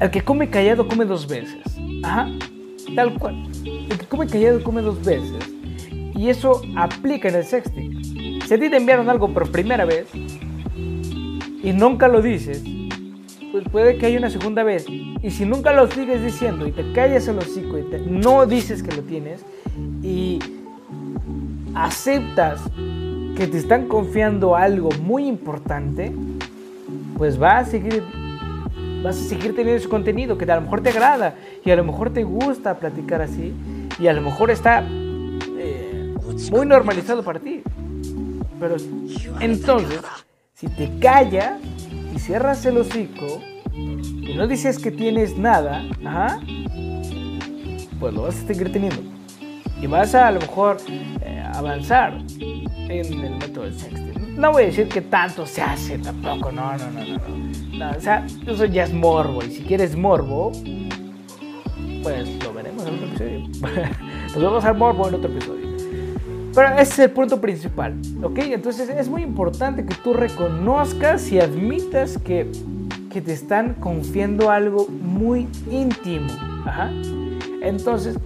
El 0.00 0.10
que 0.10 0.22
come 0.22 0.48
callado 0.48 0.88
come 0.88 1.04
dos 1.04 1.28
veces. 1.28 1.78
Ajá, 2.02 2.28
tal 2.96 3.16
cual. 3.18 3.46
El 3.64 3.96
que 3.96 4.06
come 4.06 4.26
callado 4.26 4.64
come 4.64 4.82
dos 4.82 5.04
veces. 5.04 5.36
Y 6.16 6.28
eso 6.28 6.62
aplica 6.76 7.28
en 7.28 7.36
el 7.36 7.44
sexting. 7.44 8.40
Si 8.44 8.54
a 8.54 8.58
ti 8.58 8.68
te 8.70 8.76
enviaron 8.76 9.08
algo 9.08 9.32
por 9.32 9.52
primera 9.52 9.84
vez, 9.84 10.06
y 11.62 11.72
nunca 11.72 12.08
lo 12.08 12.22
dices, 12.22 12.62
pues 13.52 13.64
puede 13.70 13.98
que 13.98 14.06
haya 14.06 14.18
una 14.18 14.30
segunda 14.30 14.62
vez. 14.62 14.86
Y 14.88 15.30
si 15.30 15.44
nunca 15.44 15.72
lo 15.72 15.90
sigues 15.90 16.22
diciendo 16.22 16.66
y 16.66 16.72
te 16.72 16.92
callas 16.92 17.28
el 17.28 17.38
hocico 17.38 17.78
y 17.78 17.84
no 18.08 18.46
dices 18.46 18.82
que 18.82 18.94
lo 18.94 19.02
tienes 19.02 19.44
y 20.02 20.38
aceptas 21.74 22.60
que 23.36 23.46
te 23.46 23.58
están 23.58 23.88
confiando 23.88 24.56
algo 24.56 24.90
muy 25.02 25.26
importante, 25.26 26.14
pues 27.18 27.38
vas 27.38 27.68
a 27.68 27.70
seguir 27.70 28.02
vas 29.02 29.16
a 29.16 29.22
seguir 29.22 29.54
teniendo 29.54 29.76
ese 29.76 29.88
contenido 29.88 30.36
que 30.36 30.44
a 30.50 30.56
lo 30.56 30.62
mejor 30.62 30.82
te 30.82 30.90
agrada 30.90 31.34
y 31.64 31.70
a 31.70 31.76
lo 31.76 31.84
mejor 31.84 32.12
te 32.12 32.24
gusta 32.24 32.78
platicar 32.78 33.22
así 33.22 33.52
y 33.98 34.06
a 34.06 34.12
lo 34.12 34.22
mejor 34.22 34.50
está 34.50 34.84
eh, 35.58 36.14
muy 36.50 36.66
normalizado 36.66 37.22
para 37.22 37.40
ti. 37.40 37.62
Pero 38.58 38.76
entonces 39.40 40.00
si 40.54 40.68
te 40.68 40.98
callas 40.98 41.60
y 42.14 42.18
cierras 42.18 42.64
el 42.64 42.78
hocico 42.78 43.42
y 43.74 44.34
no 44.34 44.46
dices 44.46 44.78
que 44.78 44.90
tienes 44.90 45.36
nada, 45.36 45.84
pues 48.00 48.14
lo 48.14 48.22
vas 48.22 48.42
a 48.42 48.46
seguir 48.46 48.72
teniendo. 48.72 49.02
Y 49.80 49.86
vas 49.86 50.14
a 50.14 50.28
a 50.28 50.30
lo 50.30 50.40
mejor 50.40 50.78
eh, 50.88 51.44
avanzar 51.52 52.18
en 52.40 53.22
el 53.22 53.36
método 53.36 53.64
del 53.64 53.78
sexting. 53.78 54.40
No 54.40 54.52
voy 54.52 54.64
a 54.64 54.66
decir 54.66 54.88
que 54.88 55.02
tanto 55.02 55.46
se 55.46 55.60
hace 55.60 55.98
tampoco, 55.98 56.50
no, 56.50 56.72
no, 56.78 56.90
no, 56.90 57.04
no. 57.04 57.18
no. 57.18 57.55
O 57.96 58.00
sea, 58.00 58.26
eso 58.46 58.64
ya 58.64 58.84
es 58.84 58.92
morbo. 58.92 59.42
Y 59.44 59.50
si 59.50 59.62
quieres 59.62 59.96
morbo, 59.96 60.52
pues 62.02 62.42
lo 62.42 62.52
veremos 62.52 62.86
en 62.86 62.94
otro 62.94 63.06
episodio. 63.06 63.48
Nos 64.26 64.42
vemos 64.42 64.64
al 64.64 64.76
morbo 64.76 65.08
en 65.08 65.14
otro 65.14 65.30
episodio. 65.30 65.66
Pero 66.54 66.68
ese 66.78 66.82
es 66.82 66.98
el 67.00 67.10
punto 67.10 67.38
principal, 67.38 67.94
¿ok? 68.22 68.38
Entonces 68.38 68.88
es 68.88 69.08
muy 69.08 69.22
importante 69.22 69.84
que 69.84 69.94
tú 70.02 70.14
reconozcas 70.14 71.30
y 71.30 71.38
admitas 71.38 72.16
que, 72.16 72.50
que 73.12 73.20
te 73.20 73.34
están 73.34 73.74
confiando 73.74 74.50
algo 74.50 74.88
muy 74.88 75.48
íntimo. 75.70 76.28
Ajá. 76.64 76.90
Entonces 77.60 78.16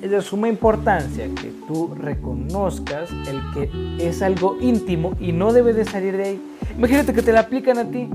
es 0.00 0.10
de 0.10 0.22
suma 0.22 0.48
importancia 0.48 1.26
que 1.26 1.52
tú 1.68 1.94
reconozcas 1.94 3.10
el 3.28 3.40
que 3.52 4.08
es 4.08 4.22
algo 4.22 4.56
íntimo 4.60 5.14
y 5.20 5.32
no 5.32 5.52
debe 5.52 5.74
de 5.74 5.84
salir 5.84 6.16
de 6.16 6.24
ahí. 6.24 6.42
Imagínate 6.78 7.12
que 7.12 7.22
te 7.22 7.32
la 7.32 7.40
aplican 7.40 7.78
a 7.78 7.84
ti. 7.84 8.08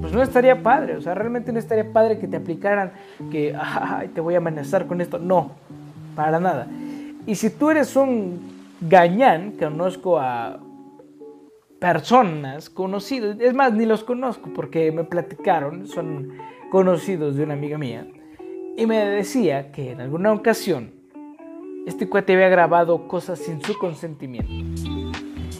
Pues 0.00 0.12
no 0.12 0.22
estaría 0.22 0.62
padre, 0.62 0.96
o 0.96 1.00
sea, 1.00 1.14
realmente 1.14 1.52
no 1.52 1.58
estaría 1.58 1.92
padre 1.92 2.18
que 2.18 2.28
te 2.28 2.36
aplicaran 2.36 2.92
que 3.30 3.56
te 4.14 4.20
voy 4.20 4.34
a 4.34 4.38
amenazar 4.38 4.86
con 4.86 5.00
esto. 5.00 5.18
No, 5.18 5.52
para 6.14 6.40
nada. 6.40 6.66
Y 7.26 7.34
si 7.34 7.50
tú 7.50 7.70
eres 7.70 7.96
un 7.96 8.40
gañán, 8.80 9.52
conozco 9.52 10.18
a 10.18 10.58
personas 11.78 12.68
conocidas, 12.70 13.38
es 13.40 13.54
más, 13.54 13.72
ni 13.72 13.86
los 13.86 14.04
conozco 14.04 14.50
porque 14.54 14.92
me 14.92 15.04
platicaron, 15.04 15.86
son 15.86 16.32
conocidos 16.70 17.36
de 17.36 17.44
una 17.44 17.54
amiga 17.54 17.78
mía, 17.78 18.06
y 18.76 18.86
me 18.86 18.98
decía 18.98 19.72
que 19.72 19.92
en 19.92 20.00
alguna 20.00 20.32
ocasión 20.32 20.92
este 21.86 22.08
cuate 22.08 22.34
había 22.34 22.48
grabado 22.48 23.08
cosas 23.08 23.38
sin 23.38 23.62
su 23.62 23.78
consentimiento. 23.78 24.52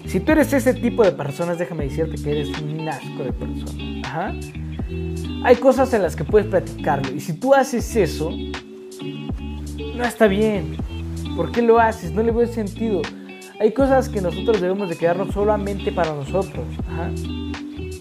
Si 0.06 0.20
tú 0.20 0.32
eres 0.32 0.52
ese 0.52 0.74
tipo 0.74 1.04
de 1.04 1.12
personas, 1.12 1.58
déjame 1.58 1.84
decirte 1.84 2.20
que 2.22 2.30
eres 2.32 2.48
un 2.60 2.88
asco 2.88 3.22
de 3.22 3.32
persona. 3.32 4.34
Hay 5.44 5.56
cosas 5.56 5.92
en 5.94 6.02
las 6.02 6.16
que 6.16 6.24
puedes 6.24 6.48
platicarlo 6.48 7.14
y 7.14 7.20
si 7.20 7.32
tú 7.34 7.54
haces 7.54 7.94
eso, 7.96 8.30
no 9.94 10.04
está 10.04 10.26
bien. 10.26 10.76
¿Por 11.36 11.52
qué 11.52 11.62
lo 11.62 11.78
haces? 11.78 12.12
No 12.12 12.22
le 12.22 12.32
veo 12.32 12.46
sentido. 12.46 13.02
Hay 13.60 13.72
cosas 13.72 14.08
que 14.08 14.20
nosotros 14.20 14.60
debemos 14.60 14.88
de 14.88 14.96
quedarnos 14.96 15.32
solamente 15.32 15.92
para 15.92 16.14
nosotros. 16.14 16.64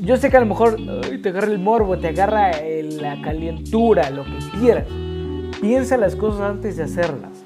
Yo 0.01 0.17
sé 0.17 0.29
que 0.29 0.37
a 0.37 0.39
lo 0.39 0.45
mejor 0.45 0.77
te 1.21 1.29
agarra 1.29 1.47
el 1.47 1.59
morbo, 1.59 1.97
te 1.97 2.07
agarra 2.07 2.51
la 2.53 3.21
calentura, 3.21 4.09
lo 4.09 4.23
que 4.23 4.37
quieras. 4.59 4.87
Piensa 5.61 5.97
las 5.97 6.15
cosas 6.15 6.41
antes 6.41 6.77
de 6.77 6.83
hacerlas. 6.83 7.45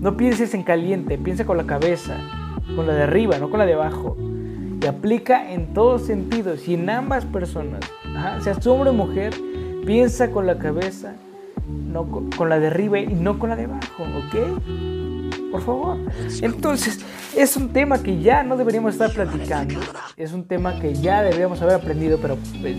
No 0.00 0.16
pienses 0.16 0.54
en 0.54 0.62
caliente, 0.62 1.16
piensa 1.18 1.46
con 1.46 1.56
la 1.56 1.64
cabeza, 1.64 2.16
con 2.74 2.86
la 2.86 2.94
de 2.94 3.02
arriba, 3.02 3.38
no 3.38 3.50
con 3.50 3.58
la 3.58 3.66
de 3.66 3.74
abajo. 3.74 4.16
Y 4.82 4.86
aplica 4.86 5.52
en 5.52 5.74
todos 5.74 6.02
sentidos 6.02 6.68
y 6.68 6.74
en 6.74 6.88
ambas 6.88 7.24
personas. 7.24 7.80
Ajá. 8.14 8.40
Seas 8.40 8.66
hombre 8.66 8.90
o 8.90 8.92
mujer, 8.92 9.34
piensa 9.84 10.30
con 10.30 10.46
la 10.46 10.58
cabeza, 10.58 11.14
no 11.66 12.06
con, 12.36 12.48
la 12.48 12.60
de 12.60 12.68
arriba 12.68 13.00
y 13.00 13.14
no 13.14 13.38
con 13.38 13.50
la 13.50 13.56
de 13.56 13.64
abajo, 13.64 14.04
¿ok? 14.04 14.62
por 15.50 15.62
favor. 15.62 15.98
Entonces, 16.42 17.04
es 17.36 17.56
un 17.56 17.70
tema 17.70 18.02
que 18.02 18.20
ya 18.20 18.42
no 18.42 18.56
deberíamos 18.56 18.94
estar 18.94 19.12
platicando, 19.12 19.80
es 20.16 20.32
un 20.32 20.44
tema 20.44 20.78
que 20.78 20.94
ya 20.94 21.22
deberíamos 21.22 21.60
haber 21.62 21.76
aprendido, 21.76 22.18
pero 22.20 22.36
pues, 22.60 22.76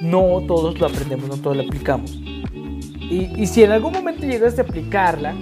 no 0.00 0.42
todos 0.46 0.78
lo 0.78 0.86
aprendemos, 0.86 1.28
no 1.28 1.36
todos 1.36 1.56
lo 1.56 1.62
aplicamos. 1.62 2.12
Y, 2.12 3.46
si 3.46 3.64
en 3.64 3.72
algún 3.72 3.92
momento 3.92 4.24
llegaste 4.24 4.60
a 4.60 4.64
aplicarla, 4.64 5.34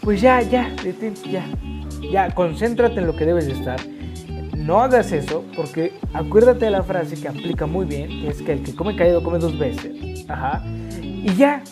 pues 0.00 0.20
ya, 0.20 0.40
ya, 0.42 0.70
ya, 1.30 1.44
ya, 2.10 2.30
concéntrate 2.34 3.00
en 3.00 3.06
lo 3.06 3.16
que 3.16 3.26
debes 3.26 3.46
de 3.46 3.52
estar. 3.52 3.80
No 4.56 4.80
hagas 4.80 5.12
eso, 5.12 5.44
porque 5.56 5.92
acuérdate 6.12 6.66
de 6.66 6.70
la 6.70 6.82
frase 6.82 7.20
que 7.20 7.28
aplica 7.28 7.66
muy 7.66 7.84
bien, 7.86 8.08
que 8.22 8.28
es 8.28 8.40
que 8.42 8.52
el 8.52 8.62
que 8.62 8.74
come 8.74 8.96
caído 8.96 9.22
come 9.22 9.38
dos 9.38 9.58
veces. 9.58 10.24
Ajá. 10.28 10.64
Y 11.02 11.34
ya, 11.34 11.62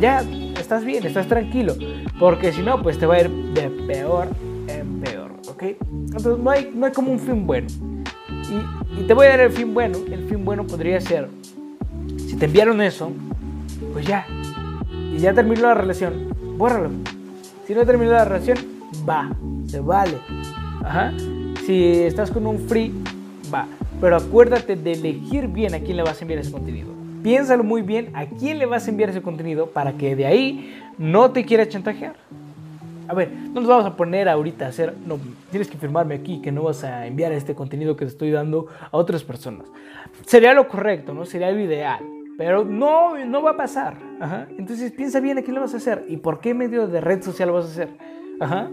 ya 0.00 0.24
estás 0.58 0.84
bien, 0.84 1.06
estás 1.06 1.28
tranquilo. 1.28 1.74
Porque 2.18 2.52
si 2.52 2.62
no, 2.62 2.82
pues 2.82 2.98
te 2.98 3.06
va 3.06 3.16
a 3.16 3.20
ir 3.20 3.30
de 3.30 3.70
peor 3.86 4.28
en 4.68 5.00
peor, 5.00 5.32
¿ok? 5.48 5.62
Entonces 5.62 6.38
no 6.38 6.50
hay, 6.50 6.72
no 6.74 6.86
hay 6.86 6.92
como 6.92 7.12
un 7.12 7.18
fin 7.18 7.46
bueno. 7.46 7.68
Y, 8.50 9.00
y 9.00 9.06
te 9.06 9.14
voy 9.14 9.26
a 9.26 9.30
dar 9.30 9.40
el 9.40 9.52
fin 9.52 9.72
bueno. 9.72 9.98
El 10.10 10.24
fin 10.28 10.44
bueno 10.44 10.66
podría 10.66 11.00
ser, 11.00 11.28
si 12.18 12.36
te 12.36 12.46
enviaron 12.46 12.80
eso, 12.80 13.12
pues 13.92 14.06
ya. 14.06 14.26
Y 15.12 15.18
ya 15.18 15.32
terminó 15.34 15.62
la 15.62 15.74
relación, 15.74 16.34
bórralo. 16.56 16.90
Si 17.66 17.74
no 17.74 17.84
terminó 17.84 18.12
la 18.12 18.24
relación, 18.24 18.58
va, 19.08 19.30
se 19.72 19.80
vale. 19.80 20.18
Ajá. 20.84 21.14
Si 21.64 21.94
estás 22.02 22.30
con 22.30 22.46
un 22.46 22.58
free, 22.68 22.92
va. 23.52 23.66
Pero 24.02 24.16
acuérdate 24.16 24.76
de 24.76 24.92
elegir 24.92 25.48
bien 25.48 25.74
a 25.74 25.80
quién 25.80 25.96
le 25.96 26.02
vas 26.02 26.18
a 26.18 26.22
enviar 26.22 26.40
ese 26.40 26.52
contenido. 26.52 26.92
Piénsalo 27.22 27.64
muy 27.64 27.80
bien 27.80 28.10
a 28.14 28.26
quién 28.26 28.58
le 28.58 28.66
vas 28.66 28.86
a 28.86 28.90
enviar 28.90 29.08
ese 29.08 29.22
contenido 29.22 29.68
para 29.68 29.94
que 29.94 30.14
de 30.14 30.26
ahí 30.26 30.78
no 30.98 31.30
te 31.30 31.46
quiera 31.46 31.66
chantajear. 31.66 32.16
A 33.08 33.14
ver, 33.14 33.32
no 33.32 33.60
nos 33.60 33.66
vamos 33.66 33.86
a 33.86 33.96
poner 33.96 34.28
ahorita 34.28 34.66
a 34.66 34.68
hacer, 34.68 34.94
no, 35.06 35.18
tienes 35.50 35.68
que 35.68 35.78
firmarme 35.78 36.16
aquí 36.16 36.42
que 36.42 36.52
no 36.52 36.64
vas 36.64 36.84
a 36.84 37.06
enviar 37.06 37.32
este 37.32 37.54
contenido 37.54 37.96
que 37.96 38.04
te 38.04 38.10
estoy 38.10 38.30
dando 38.30 38.66
a 38.90 38.96
otras 38.96 39.24
personas. 39.24 39.68
Sería 40.26 40.52
lo 40.52 40.68
correcto, 40.68 41.14
¿no? 41.14 41.24
Sería 41.24 41.50
lo 41.50 41.60
ideal. 41.60 42.00
Pero 42.36 42.64
no, 42.64 43.24
no 43.24 43.42
va 43.42 43.52
a 43.52 43.56
pasar. 43.56 43.96
Ajá. 44.20 44.48
Entonces 44.58 44.92
piensa 44.92 45.20
bien 45.20 45.38
a 45.38 45.42
quién 45.42 45.54
lo 45.54 45.62
vas 45.62 45.72
a 45.72 45.78
hacer 45.78 46.04
y 46.08 46.18
por 46.18 46.40
qué 46.40 46.52
medio 46.52 46.88
de 46.88 47.00
red 47.00 47.22
social 47.22 47.48
lo 47.48 47.54
vas 47.54 47.64
a 47.66 47.68
hacer. 47.68 47.88
Ajá. 48.38 48.68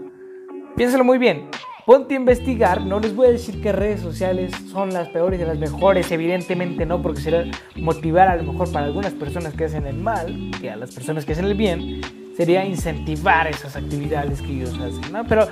Piénsalo 0.76 1.04
muy 1.04 1.18
bien. 1.18 1.48
Ponte 1.86 2.14
a 2.14 2.16
investigar, 2.18 2.86
no 2.86 3.00
les 3.00 3.16
voy 3.16 3.28
a 3.28 3.30
decir 3.32 3.60
que 3.60 3.72
redes 3.72 4.00
sociales 4.00 4.52
son 4.70 4.92
las 4.92 5.08
peores 5.08 5.40
y 5.40 5.44
las 5.44 5.58
mejores, 5.58 6.10
evidentemente 6.12 6.86
no, 6.86 7.02
porque 7.02 7.20
será 7.20 7.44
motivar 7.74 8.28
a 8.28 8.36
lo 8.36 8.52
mejor 8.52 8.70
para 8.70 8.86
algunas 8.86 9.12
personas 9.12 9.54
que 9.54 9.64
hacen 9.64 9.86
el 9.86 9.96
mal, 9.96 10.52
que 10.60 10.70
a 10.70 10.76
las 10.76 10.94
personas 10.94 11.24
que 11.24 11.32
hacen 11.32 11.46
el 11.46 11.54
bien, 11.54 12.00
sería 12.36 12.64
incentivar 12.64 13.48
esas 13.48 13.76
actividades 13.76 14.40
que 14.40 14.52
ellos 14.52 14.78
hacen, 14.78 15.12
¿no? 15.12 15.24
Pero 15.24 15.48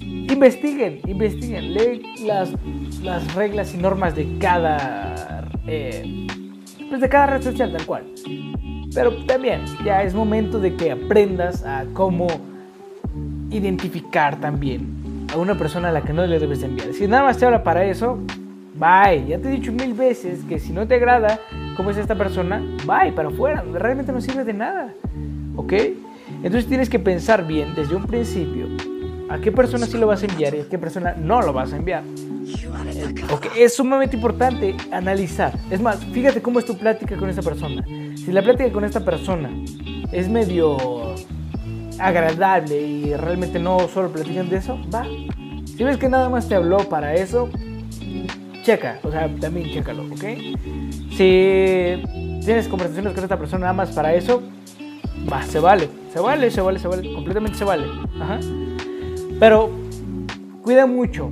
investiguen, 0.00 1.00
investiguen, 1.06 1.74
leen 1.74 2.02
las, 2.26 2.50
las 3.02 3.34
reglas 3.34 3.74
y 3.74 3.78
normas 3.78 4.14
de 4.14 4.38
cada, 4.38 5.48
eh, 5.66 6.26
pues 6.88 7.00
de 7.00 7.08
cada 7.08 7.26
red 7.26 7.42
social, 7.42 7.72
tal 7.72 7.86
cual. 7.86 8.04
Pero 8.94 9.24
también 9.26 9.64
ya 9.84 10.02
es 10.02 10.14
momento 10.14 10.60
de 10.60 10.76
que 10.76 10.92
aprendas 10.92 11.64
a 11.64 11.86
cómo 11.92 12.28
identificar 13.50 14.40
también 14.40 15.26
a 15.32 15.36
una 15.36 15.56
persona 15.56 15.88
a 15.88 15.92
la 15.92 16.02
que 16.02 16.12
no 16.12 16.26
le 16.26 16.38
debes 16.38 16.62
enviar. 16.62 16.92
Si 16.92 17.06
nada 17.06 17.24
más 17.24 17.38
te 17.38 17.46
habla 17.46 17.62
para 17.62 17.84
eso, 17.84 18.18
bye. 18.74 19.26
Ya 19.26 19.38
te 19.38 19.48
he 19.48 19.52
dicho 19.52 19.72
mil 19.72 19.94
veces 19.94 20.44
que 20.48 20.58
si 20.58 20.72
no 20.72 20.86
te 20.86 20.94
agrada 20.94 21.40
cómo 21.76 21.90
es 21.90 21.96
esta 21.96 22.14
persona, 22.14 22.62
bye, 22.86 23.12
para 23.12 23.28
afuera. 23.28 23.64
Realmente 23.72 24.12
no 24.12 24.20
sirve 24.20 24.44
de 24.44 24.52
nada. 24.52 24.92
¿Ok? 25.56 25.72
Entonces 26.42 26.66
tienes 26.66 26.88
que 26.88 26.98
pensar 26.98 27.46
bien 27.46 27.74
desde 27.74 27.94
un 27.94 28.06
principio 28.06 28.66
a 29.28 29.38
qué 29.38 29.50
persona 29.50 29.86
sí 29.86 29.98
lo 29.98 30.06
vas 30.06 30.22
a 30.22 30.26
enviar 30.26 30.54
y 30.54 30.60
a 30.60 30.68
qué 30.68 30.78
persona 30.78 31.14
no 31.18 31.42
lo 31.42 31.52
vas 31.52 31.72
a 31.72 31.76
enviar. 31.76 32.02
Ok, 33.30 33.46
es 33.56 33.74
sumamente 33.74 34.16
importante 34.16 34.76
analizar. 34.92 35.52
Es 35.70 35.80
más, 35.80 36.04
fíjate 36.04 36.40
cómo 36.40 36.58
es 36.58 36.64
tu 36.64 36.76
plática 36.76 37.16
con 37.16 37.28
esa 37.28 37.42
persona. 37.42 37.84
Si 38.14 38.30
la 38.30 38.42
plática 38.42 38.70
con 38.70 38.84
esta 38.84 39.04
persona 39.04 39.50
es 40.12 40.28
medio 40.28 41.14
agradable 41.98 42.80
y 42.80 43.14
realmente 43.14 43.58
no 43.58 43.78
solo 43.88 44.10
platican 44.10 44.48
de 44.48 44.56
eso, 44.56 44.78
va. 44.94 45.06
Si 45.64 45.84
ves 45.84 45.96
que 45.96 46.08
nada 46.08 46.28
más 46.28 46.48
te 46.48 46.54
habló 46.54 46.78
para 46.88 47.14
eso, 47.14 47.48
checa, 48.62 48.98
o 49.02 49.10
sea, 49.10 49.28
también 49.40 49.70
chécalo, 49.70 50.04
¿ok? 50.04 50.24
Si 51.10 52.02
tienes 52.44 52.68
conversaciones 52.68 53.12
con 53.12 53.22
esta 53.22 53.38
persona 53.38 53.62
nada 53.62 53.72
más 53.72 53.90
para 53.90 54.14
eso, 54.14 54.42
va, 55.30 55.42
se 55.42 55.58
vale, 55.58 55.88
se 56.12 56.20
vale, 56.20 56.50
se 56.50 56.60
vale, 56.60 56.78
se 56.78 56.88
vale, 56.88 57.14
completamente 57.14 57.58
se 57.58 57.64
vale. 57.64 57.86
Pero 59.38 59.70
cuida 60.62 60.86
mucho. 60.86 61.30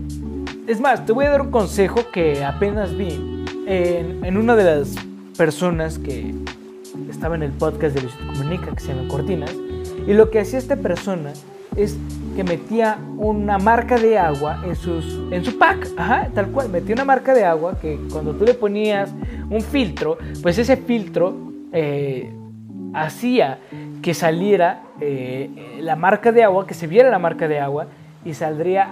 Es 0.66 0.80
más, 0.80 1.04
te 1.04 1.12
voy 1.12 1.26
a 1.26 1.30
dar 1.30 1.42
un 1.42 1.50
consejo 1.50 2.10
que 2.12 2.44
apenas 2.44 2.96
vi 2.96 3.44
en, 3.66 4.36
una 4.36 4.56
de 4.56 4.64
las 4.64 4.94
personas 5.36 5.98
que 5.98 6.34
estaba 7.10 7.34
en 7.34 7.42
el 7.42 7.52
podcast 7.52 7.94
de 7.94 8.02
Luisito 8.02 8.26
Comunica, 8.26 8.70
que 8.74 8.80
se 8.80 8.94
llama 8.94 9.08
Cortinas 9.08 9.63
y 10.06 10.12
lo 10.12 10.30
que 10.30 10.40
hacía 10.40 10.58
esta 10.58 10.76
persona 10.76 11.32
es 11.76 11.96
que 12.36 12.44
metía 12.44 12.98
una 13.16 13.58
marca 13.58 13.98
de 13.98 14.18
agua 14.18 14.62
en, 14.64 14.76
sus, 14.76 15.20
en 15.30 15.44
su 15.44 15.58
pack, 15.58 15.88
Ajá, 15.96 16.28
tal 16.34 16.48
cual, 16.48 16.68
metía 16.68 16.94
una 16.94 17.04
marca 17.04 17.34
de 17.34 17.44
agua 17.44 17.78
que 17.80 17.98
cuando 18.12 18.32
tú 18.34 18.44
le 18.44 18.54
ponías 18.54 19.12
un 19.50 19.60
filtro, 19.60 20.18
pues 20.42 20.58
ese 20.58 20.76
filtro 20.76 21.34
eh, 21.72 22.32
hacía 22.92 23.58
que 24.02 24.14
saliera 24.14 24.82
eh, 25.00 25.50
la 25.80 25.96
marca 25.96 26.32
de 26.32 26.44
agua, 26.44 26.66
que 26.66 26.74
se 26.74 26.86
viera 26.86 27.10
la 27.10 27.18
marca 27.18 27.48
de 27.48 27.58
agua 27.58 27.86
y 28.24 28.34
saldría 28.34 28.88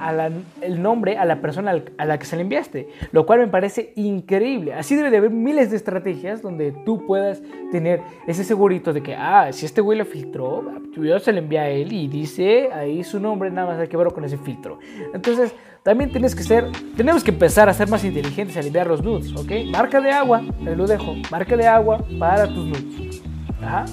el 0.60 0.82
nombre 0.82 1.16
a 1.16 1.24
la 1.24 1.40
persona 1.40 1.82
a 1.98 2.04
la 2.04 2.18
que 2.18 2.26
se 2.26 2.36
le 2.36 2.42
enviaste, 2.42 2.88
lo 3.12 3.26
cual 3.26 3.40
me 3.40 3.48
parece 3.48 3.92
increíble. 3.96 4.74
Así 4.74 4.94
debe 4.94 5.10
de 5.10 5.18
haber 5.18 5.30
miles 5.30 5.70
de 5.70 5.76
estrategias 5.76 6.42
donde 6.42 6.72
tú 6.84 7.06
puedas 7.06 7.42
tener 7.70 8.00
ese 8.26 8.44
segurito 8.44 8.92
de 8.92 9.02
que, 9.02 9.14
ah, 9.14 9.52
si 9.52 9.66
este 9.66 9.80
güey 9.80 9.98
lo 9.98 10.04
filtró, 10.04 10.64
yo 10.96 11.18
se 11.18 11.32
le 11.32 11.38
envía 11.40 11.62
a 11.62 11.68
él 11.68 11.92
y 11.92 12.08
dice 12.08 12.70
ahí 12.72 13.02
su 13.02 13.20
nombre, 13.20 13.50
nada 13.50 13.68
más 13.68 13.78
hay 13.80 13.88
que 13.88 13.96
verlo 13.96 14.12
con 14.12 14.24
ese 14.24 14.38
filtro. 14.38 14.78
Entonces, 15.14 15.54
también 15.82 16.10
tienes 16.10 16.34
que 16.34 16.42
ser, 16.42 16.70
tenemos 16.96 17.24
que 17.24 17.30
empezar 17.30 17.68
a 17.68 17.74
ser 17.74 17.88
más 17.88 18.04
inteligentes 18.04 18.56
al 18.56 18.66
enviar 18.66 18.86
los 18.86 19.02
nudes, 19.02 19.34
¿ok? 19.34 19.50
Marca 19.72 20.00
de 20.00 20.10
agua, 20.10 20.42
te 20.64 20.76
lo 20.76 20.86
dejo, 20.86 21.14
marca 21.30 21.56
de 21.56 21.66
agua 21.66 22.04
para 22.18 22.46
tus 22.46 22.66
nudes. 22.66 23.22
Ajá. 23.60 23.84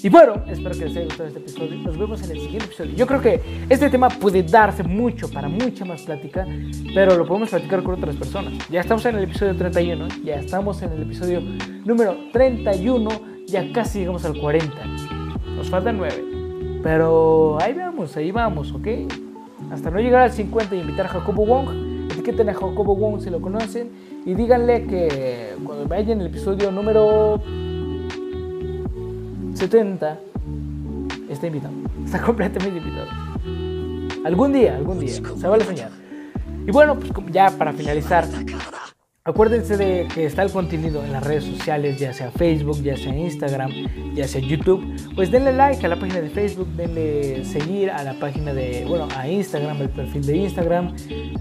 Y 0.00 0.08
bueno, 0.10 0.34
espero 0.46 0.78
que 0.78 0.84
les 0.84 0.96
haya 0.96 1.06
gustado 1.06 1.28
este 1.28 1.40
episodio. 1.40 1.76
Nos 1.78 1.98
vemos 1.98 2.22
en 2.22 2.30
el 2.30 2.40
siguiente 2.40 2.66
episodio. 2.66 2.94
Yo 2.94 3.04
creo 3.04 3.20
que 3.20 3.40
este 3.68 3.90
tema 3.90 4.08
puede 4.08 4.44
darse 4.44 4.84
mucho 4.84 5.28
para 5.28 5.48
mucha 5.48 5.84
más 5.84 6.02
plática, 6.02 6.46
pero 6.94 7.16
lo 7.16 7.26
podemos 7.26 7.50
platicar 7.50 7.82
con 7.82 7.96
otras 7.96 8.14
personas. 8.14 8.52
Ya 8.70 8.80
estamos 8.80 9.04
en 9.06 9.16
el 9.16 9.24
episodio 9.24 9.56
31, 9.56 10.06
ya 10.24 10.36
estamos 10.36 10.80
en 10.82 10.92
el 10.92 11.02
episodio 11.02 11.40
número 11.84 12.16
31, 12.32 13.08
ya 13.46 13.72
casi 13.72 13.98
llegamos 13.98 14.24
al 14.24 14.38
40. 14.38 14.84
Nos 15.56 15.68
faltan 15.68 15.98
9. 15.98 16.80
Pero 16.84 17.58
ahí 17.60 17.74
vamos, 17.74 18.16
ahí 18.16 18.30
vamos, 18.30 18.70
¿ok? 18.70 18.86
Hasta 19.72 19.90
no 19.90 19.98
llegar 19.98 20.22
al 20.22 20.32
50 20.32 20.76
y 20.76 20.80
invitar 20.80 21.06
a 21.06 21.08
Jacobo 21.08 21.44
Wong. 21.44 22.12
Etiqueten 22.12 22.48
a 22.48 22.54
Jacobo 22.54 22.94
Wong 22.94 23.20
si 23.20 23.30
lo 23.30 23.40
conocen 23.40 23.90
y 24.24 24.34
díganle 24.34 24.86
que 24.86 25.56
cuando 25.64 25.86
vayan 25.86 26.20
el 26.20 26.28
episodio 26.28 26.70
número 26.70 27.42
70 29.58 30.18
está 31.28 31.46
invitado. 31.46 31.74
Está 32.04 32.22
completamente 32.22 32.78
invitado. 32.78 33.08
Algún 34.24 34.52
día, 34.52 34.76
algún 34.76 35.00
día. 35.00 35.14
Se 35.14 35.46
vale 35.46 35.64
soñar. 35.64 35.90
Y 36.66 36.70
bueno, 36.70 36.98
pues 36.98 37.12
ya 37.32 37.50
para 37.50 37.72
finalizar, 37.72 38.26
acuérdense 39.24 39.76
de 39.76 40.06
que 40.14 40.26
está 40.26 40.42
el 40.42 40.52
contenido 40.52 41.04
en 41.04 41.12
las 41.12 41.24
redes 41.24 41.44
sociales, 41.44 41.98
ya 41.98 42.12
sea 42.12 42.30
Facebook, 42.30 42.82
ya 42.82 42.96
sea 42.96 43.14
Instagram, 43.14 43.70
ya 44.14 44.28
sea 44.28 44.40
YouTube. 44.40 44.84
Pues 45.14 45.30
denle 45.30 45.52
like 45.52 45.84
a 45.84 45.88
la 45.88 45.96
página 45.96 46.20
de 46.20 46.30
Facebook, 46.30 46.68
denle 46.76 47.44
seguir 47.44 47.90
a 47.90 48.02
la 48.04 48.14
página 48.14 48.54
de, 48.54 48.84
bueno, 48.86 49.08
a 49.16 49.28
Instagram, 49.28 49.82
el 49.82 49.88
perfil 49.90 50.26
de 50.26 50.36
Instagram, 50.36 50.94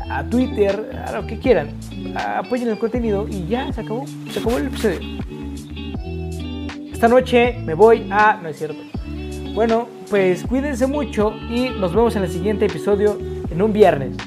a 0.10 0.24
Twitter, 0.24 1.04
a 1.06 1.12
lo 1.14 1.28
que 1.28 1.40
quieran. 1.40 1.70
Apoyen 2.16 2.70
el 2.70 2.80
contenido 2.80 3.28
y 3.28 3.46
ya, 3.48 3.72
se 3.74 3.82
acabó. 3.82 4.06
Se 4.32 4.40
acabó 4.40 4.58
el 4.58 4.68
episodio. 4.68 5.00
Esta 6.98 7.10
noche 7.10 7.60
me 7.64 7.76
voy 7.76 8.08
a... 8.10 8.40
No 8.42 8.50
es 8.50 8.58
cierto. 8.58 8.82
Bueno, 9.54 9.88
pues 10.10 10.44
cuídense 10.44 10.88
mucho 10.88 11.32
y 11.48 11.70
nos 11.70 11.94
vemos 11.94 12.16
en 12.16 12.24
el 12.24 12.32
siguiente 12.32 12.66
episodio 12.66 13.20
en 13.52 13.62
un 13.62 13.72
viernes. 13.72 14.18